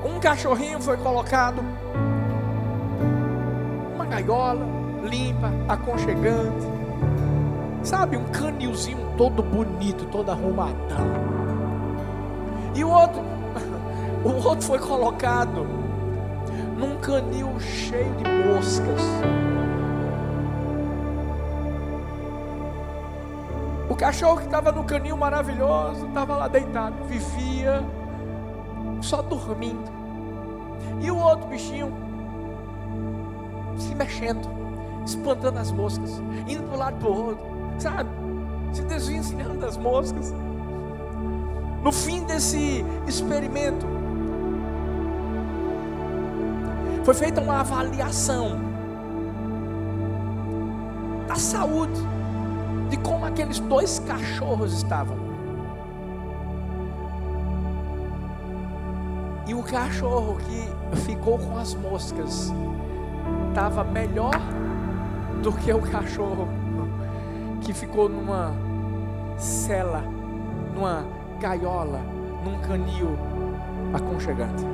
Um 0.05 0.21
cachorrinho 0.21 0.81
foi 0.83 0.99
colocado 0.99 1.65
uma 3.95 4.05
gaiola 4.05 4.67
limpa, 5.03 5.51
aconchegante. 5.67 6.67
Sabe, 7.83 8.17
um 8.17 8.25
canilzinho 8.27 9.15
todo 9.17 9.43
bonito, 9.43 10.05
todo 10.07 10.31
arrumadão. 10.31 11.07
E 12.75 12.85
o 12.85 12.91
outro, 12.91 13.23
o 14.25 14.47
outro 14.47 14.67
foi 14.67 14.79
colocado 14.79 15.67
num 16.77 16.97
canil 16.99 17.59
cheio 17.61 18.15
de 18.17 18.25
moscas. 18.25 19.01
O 23.89 23.97
cachorro 23.97 24.39
que 24.39 24.45
estava 24.45 24.71
no 24.73 24.85
canil 24.85 25.17
maravilhoso 25.17 26.07
estava 26.07 26.37
lá 26.37 26.49
deitado, 26.49 27.05
vivia 27.07 27.83
só 29.05 29.21
dormindo. 29.23 29.93
E 31.01 31.11
o 31.11 31.19
outro 31.19 31.47
bichinho 31.49 31.93
se 33.77 33.95
mexendo, 33.95 34.49
espantando 35.05 35.59
as 35.59 35.71
moscas, 35.71 36.23
indo 36.49 36.63
para 36.63 36.75
um 36.75 36.79
lado 36.79 36.97
para 36.97 37.09
o 37.09 37.27
outro, 37.27 37.47
sabe? 37.79 38.09
Se 38.73 38.83
desvencilhando 38.83 39.59
das 39.59 39.77
moscas. 39.77 40.35
No 41.83 41.93
fim 41.93 42.25
desse 42.25 42.85
experimento, 43.07 43.87
foi 47.05 47.13
feita 47.13 47.41
uma 47.41 47.61
avaliação 47.61 48.59
da 51.29 51.35
saúde, 51.35 52.01
de 52.89 52.97
como 52.99 53.27
aqueles 53.27 53.59
dois 53.59 53.99
cachorros 53.99 54.73
estavam. 54.73 55.34
Cachorro 59.65 60.37
que 60.39 60.97
ficou 61.01 61.39
com 61.39 61.57
as 61.57 61.75
moscas 61.75 62.53
estava 63.49 63.83
melhor 63.83 64.35
do 65.43 65.53
que 65.53 65.73
o 65.73 65.81
cachorro 65.81 66.49
que 67.61 67.73
ficou 67.73 68.09
numa 68.09 68.53
cela, 69.39 70.03
numa 70.75 71.05
gaiola, 71.41 72.01
num 72.45 72.59
canil 72.61 73.17
aconchegante. 73.93 74.65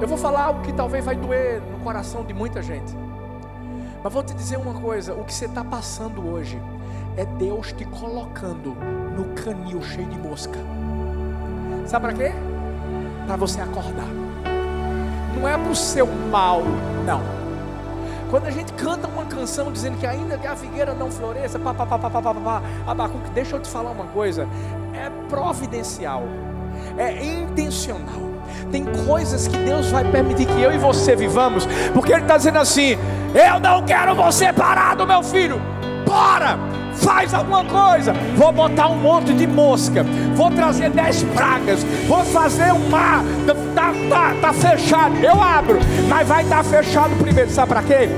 Eu 0.00 0.06
vou 0.06 0.18
falar 0.18 0.44
algo 0.44 0.60
que 0.62 0.72
talvez 0.72 1.04
vai 1.04 1.16
doer 1.16 1.62
no 1.62 1.78
coração 1.78 2.22
de 2.24 2.34
muita 2.34 2.62
gente. 2.62 2.94
Mas 4.04 4.12
vou 4.12 4.22
te 4.22 4.34
dizer 4.34 4.58
uma 4.58 4.74
coisa: 4.74 5.14
o 5.14 5.24
que 5.24 5.32
você 5.32 5.46
está 5.46 5.64
passando 5.64 6.24
hoje 6.28 6.60
é 7.16 7.24
Deus 7.24 7.72
te 7.72 7.84
colocando 7.86 8.74
no 9.16 9.34
canil 9.34 9.82
cheio 9.82 10.06
de 10.06 10.18
mosca. 10.18 10.58
Sabe 11.86 12.06
para 12.06 12.14
quê? 12.14 12.32
Para 13.26 13.36
você 13.36 13.60
acordar. 13.60 14.08
Não 15.38 15.48
é 15.48 15.56
para 15.56 15.70
o 15.70 15.76
seu 15.76 16.06
mal, 16.06 16.62
não. 17.04 17.20
Quando 18.30 18.46
a 18.46 18.50
gente 18.50 18.72
canta 18.72 19.06
uma 19.06 19.24
canção 19.24 19.70
dizendo 19.70 19.98
que 19.98 20.06
ainda 20.06 20.36
que 20.36 20.46
a 20.46 20.56
figueira 20.56 20.92
não 20.94 21.10
floresça, 21.10 21.58
pá, 21.58 21.72
pá, 21.72 21.86
pá, 21.86 21.98
pá, 21.98 22.10
pá, 22.10 22.22
pá, 22.22 22.34
pá, 22.34 22.62
Abacuque, 22.86 23.30
deixa 23.30 23.54
eu 23.54 23.60
te 23.60 23.68
falar 23.68 23.90
uma 23.90 24.06
coisa. 24.06 24.48
É 24.92 25.08
providencial. 25.28 26.24
É 26.98 27.24
intencional. 27.24 28.26
Tem 28.72 28.84
coisas 29.06 29.46
que 29.46 29.56
Deus 29.58 29.90
vai 29.90 30.04
permitir 30.10 30.46
que 30.46 30.60
eu 30.60 30.72
e 30.72 30.78
você 30.78 31.14
vivamos, 31.14 31.66
porque 31.94 32.12
Ele 32.12 32.22
está 32.22 32.36
dizendo 32.36 32.58
assim: 32.58 32.98
Eu 33.34 33.60
não 33.60 33.84
quero 33.84 34.14
você 34.14 34.52
parado, 34.52 35.06
meu 35.06 35.22
filho. 35.22 35.60
Bora! 36.04 36.58
Faz 36.96 37.32
alguma 37.34 37.64
coisa. 37.64 38.12
Vou 38.36 38.52
botar 38.52 38.88
um 38.88 38.96
monte 38.96 39.32
de 39.32 39.46
mosca, 39.46 40.04
vou 40.34 40.50
trazer 40.50 40.90
dez 40.90 41.22
pragas, 41.34 41.84
vou 42.06 42.24
fazer 42.24 42.72
um 42.72 42.88
mar. 42.88 43.24
Tá, 43.74 43.92
tá, 44.08 44.34
tá 44.40 44.52
fechado, 44.52 45.16
eu 45.16 45.40
abro, 45.42 45.78
mas 46.08 46.26
vai 46.26 46.42
estar 46.42 46.58
tá 46.58 46.64
fechado 46.64 47.14
primeiro. 47.16 47.50
Sabe 47.50 47.68
para 47.68 47.82
quê? 47.82 48.08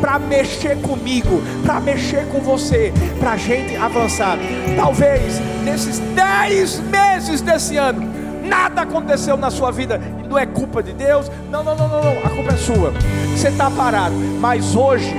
Para 0.00 0.18
mexer 0.18 0.80
comigo, 0.80 1.42
para 1.64 1.80
mexer 1.80 2.26
com 2.28 2.40
você, 2.40 2.92
para 3.18 3.32
a 3.32 3.36
gente 3.36 3.76
avançar. 3.76 4.38
Talvez 4.76 5.40
nesses 5.64 5.98
dez 5.98 6.78
meses 6.80 7.40
desse 7.40 7.76
ano, 7.76 8.08
nada 8.44 8.82
aconteceu 8.82 9.36
na 9.36 9.50
sua 9.50 9.72
vida 9.72 10.00
não 10.28 10.38
é 10.38 10.44
culpa 10.44 10.82
de 10.82 10.92
Deus. 10.92 11.30
Não, 11.50 11.64
não, 11.64 11.74
não, 11.74 11.88
não, 11.88 12.02
não. 12.02 12.18
a 12.22 12.30
culpa 12.30 12.52
é 12.52 12.56
sua. 12.56 12.92
Você 13.34 13.48
está 13.48 13.70
parado. 13.70 14.14
Mas 14.14 14.76
hoje, 14.76 15.14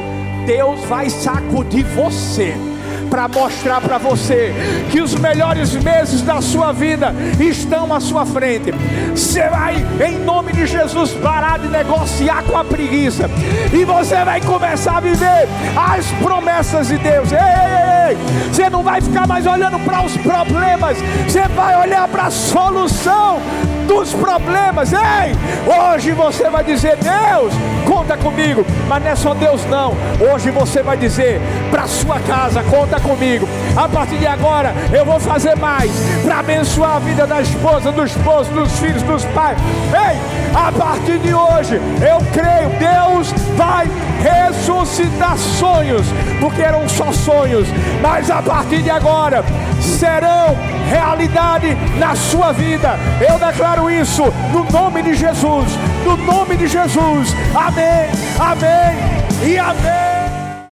Deus 0.46 0.80
vai 0.86 1.10
sacudir 1.10 1.84
você 1.84 2.56
para 3.10 3.28
mostrar 3.28 3.82
para 3.82 3.98
você 3.98 4.54
que 4.92 5.02
os 5.02 5.16
melhores 5.16 5.74
meses 5.74 6.22
da 6.22 6.42
sua 6.42 6.72
vida 6.72 7.14
estão 7.40 7.94
à 7.94 8.00
sua 8.00 8.26
frente. 8.26 8.72
Você 9.12 9.48
vai, 9.50 9.76
em 10.08 10.20
nome 10.20 10.54
de 10.54 10.66
Jesus, 10.66 11.12
parar 11.12 11.60
de 11.60 11.68
negociar 11.68 12.44
com 12.44 12.58
a 12.58 12.64
preguiça 12.64 13.30
e 13.74 13.84
você 13.84 14.24
vai 14.24 14.42
começar 14.42 14.98
a 14.98 15.00
viver 15.00 15.48
as 15.76 16.06
promessas 16.24 16.88
de 16.88 16.98
Deus. 16.98 17.32
Ei, 17.32 17.40
ei, 17.40 18.10
ei. 18.12 18.18
Você 18.52 18.70
não 18.70 18.84
vai 18.84 19.02
ficar 19.02 19.28
mais 19.28 19.46
olhando 19.46 19.80
para 19.80 20.04
os 20.04 20.16
problemas, 20.18 20.98
você 21.28 21.48
vai 21.50 21.80
olhar 21.82 22.08
para 22.08 22.26
a 22.26 22.32
solução 22.32 23.40
dos 23.90 24.14
problemas. 24.14 24.94
Ei, 24.94 25.34
hoje 25.68 26.12
você 26.12 26.48
vai 26.50 26.64
dizer: 26.64 26.96
Deus, 26.98 27.52
conta 27.86 28.16
comigo. 28.16 28.64
Mas 28.88 29.04
não 29.04 29.10
é 29.10 29.16
só 29.16 29.34
Deus, 29.34 29.66
não. 29.66 29.94
Hoje 30.32 30.52
você 30.52 30.84
vai 30.84 30.96
dizer 30.96 31.42
para 31.72 31.88
sua 31.88 32.20
casa: 32.20 32.64
conta 32.64 33.00
comigo. 33.00 33.50
A 33.76 33.88
partir 33.88 34.18
de 34.18 34.28
agora 34.28 34.74
eu 34.92 35.06
vou 35.06 35.20
fazer 35.20 35.56
mais 35.56 35.92
para 36.24 36.40
abençoar 36.40 36.98
a 36.98 37.00
vida 37.00 37.26
da 37.26 37.42
esposa, 37.42 37.92
do 37.92 38.04
esposo, 38.04 38.52
dos 38.52 38.80
filhos, 38.80 39.02
dos 39.04 39.26
pais. 39.26 39.58
Ei, 39.94 40.20
a 40.54 40.72
partir 40.72 41.20
de 41.20 41.34
hoje 41.34 41.76
eu 41.76 42.20
creio, 42.34 42.70
Deus 42.80 43.32
vai 43.56 43.88
ressuscitar 44.22 45.38
sonhos, 45.38 46.06
porque 46.40 46.62
eram 46.62 46.88
só 46.90 47.12
sonhos, 47.12 47.68
mas 48.02 48.30
a 48.30 48.42
partir 48.42 48.82
de 48.82 48.90
agora 48.90 49.44
serão 49.80 50.58
realidade 50.90 51.78
na 51.98 52.16
sua 52.16 52.52
vida. 52.52 52.98
Eu 53.20 53.40
declaro 53.40 53.90
isso 53.90 54.24
no 54.52 54.64
nome 54.72 55.02
de 55.04 55.14
Jesus, 55.14 55.78
no 56.06 56.18
nome 56.18 56.58
de 56.58 56.68
Jesus. 56.68 57.36
Amém, 57.56 58.10
amém 58.40 59.52
e 59.52 59.58
amém. 59.58 60.19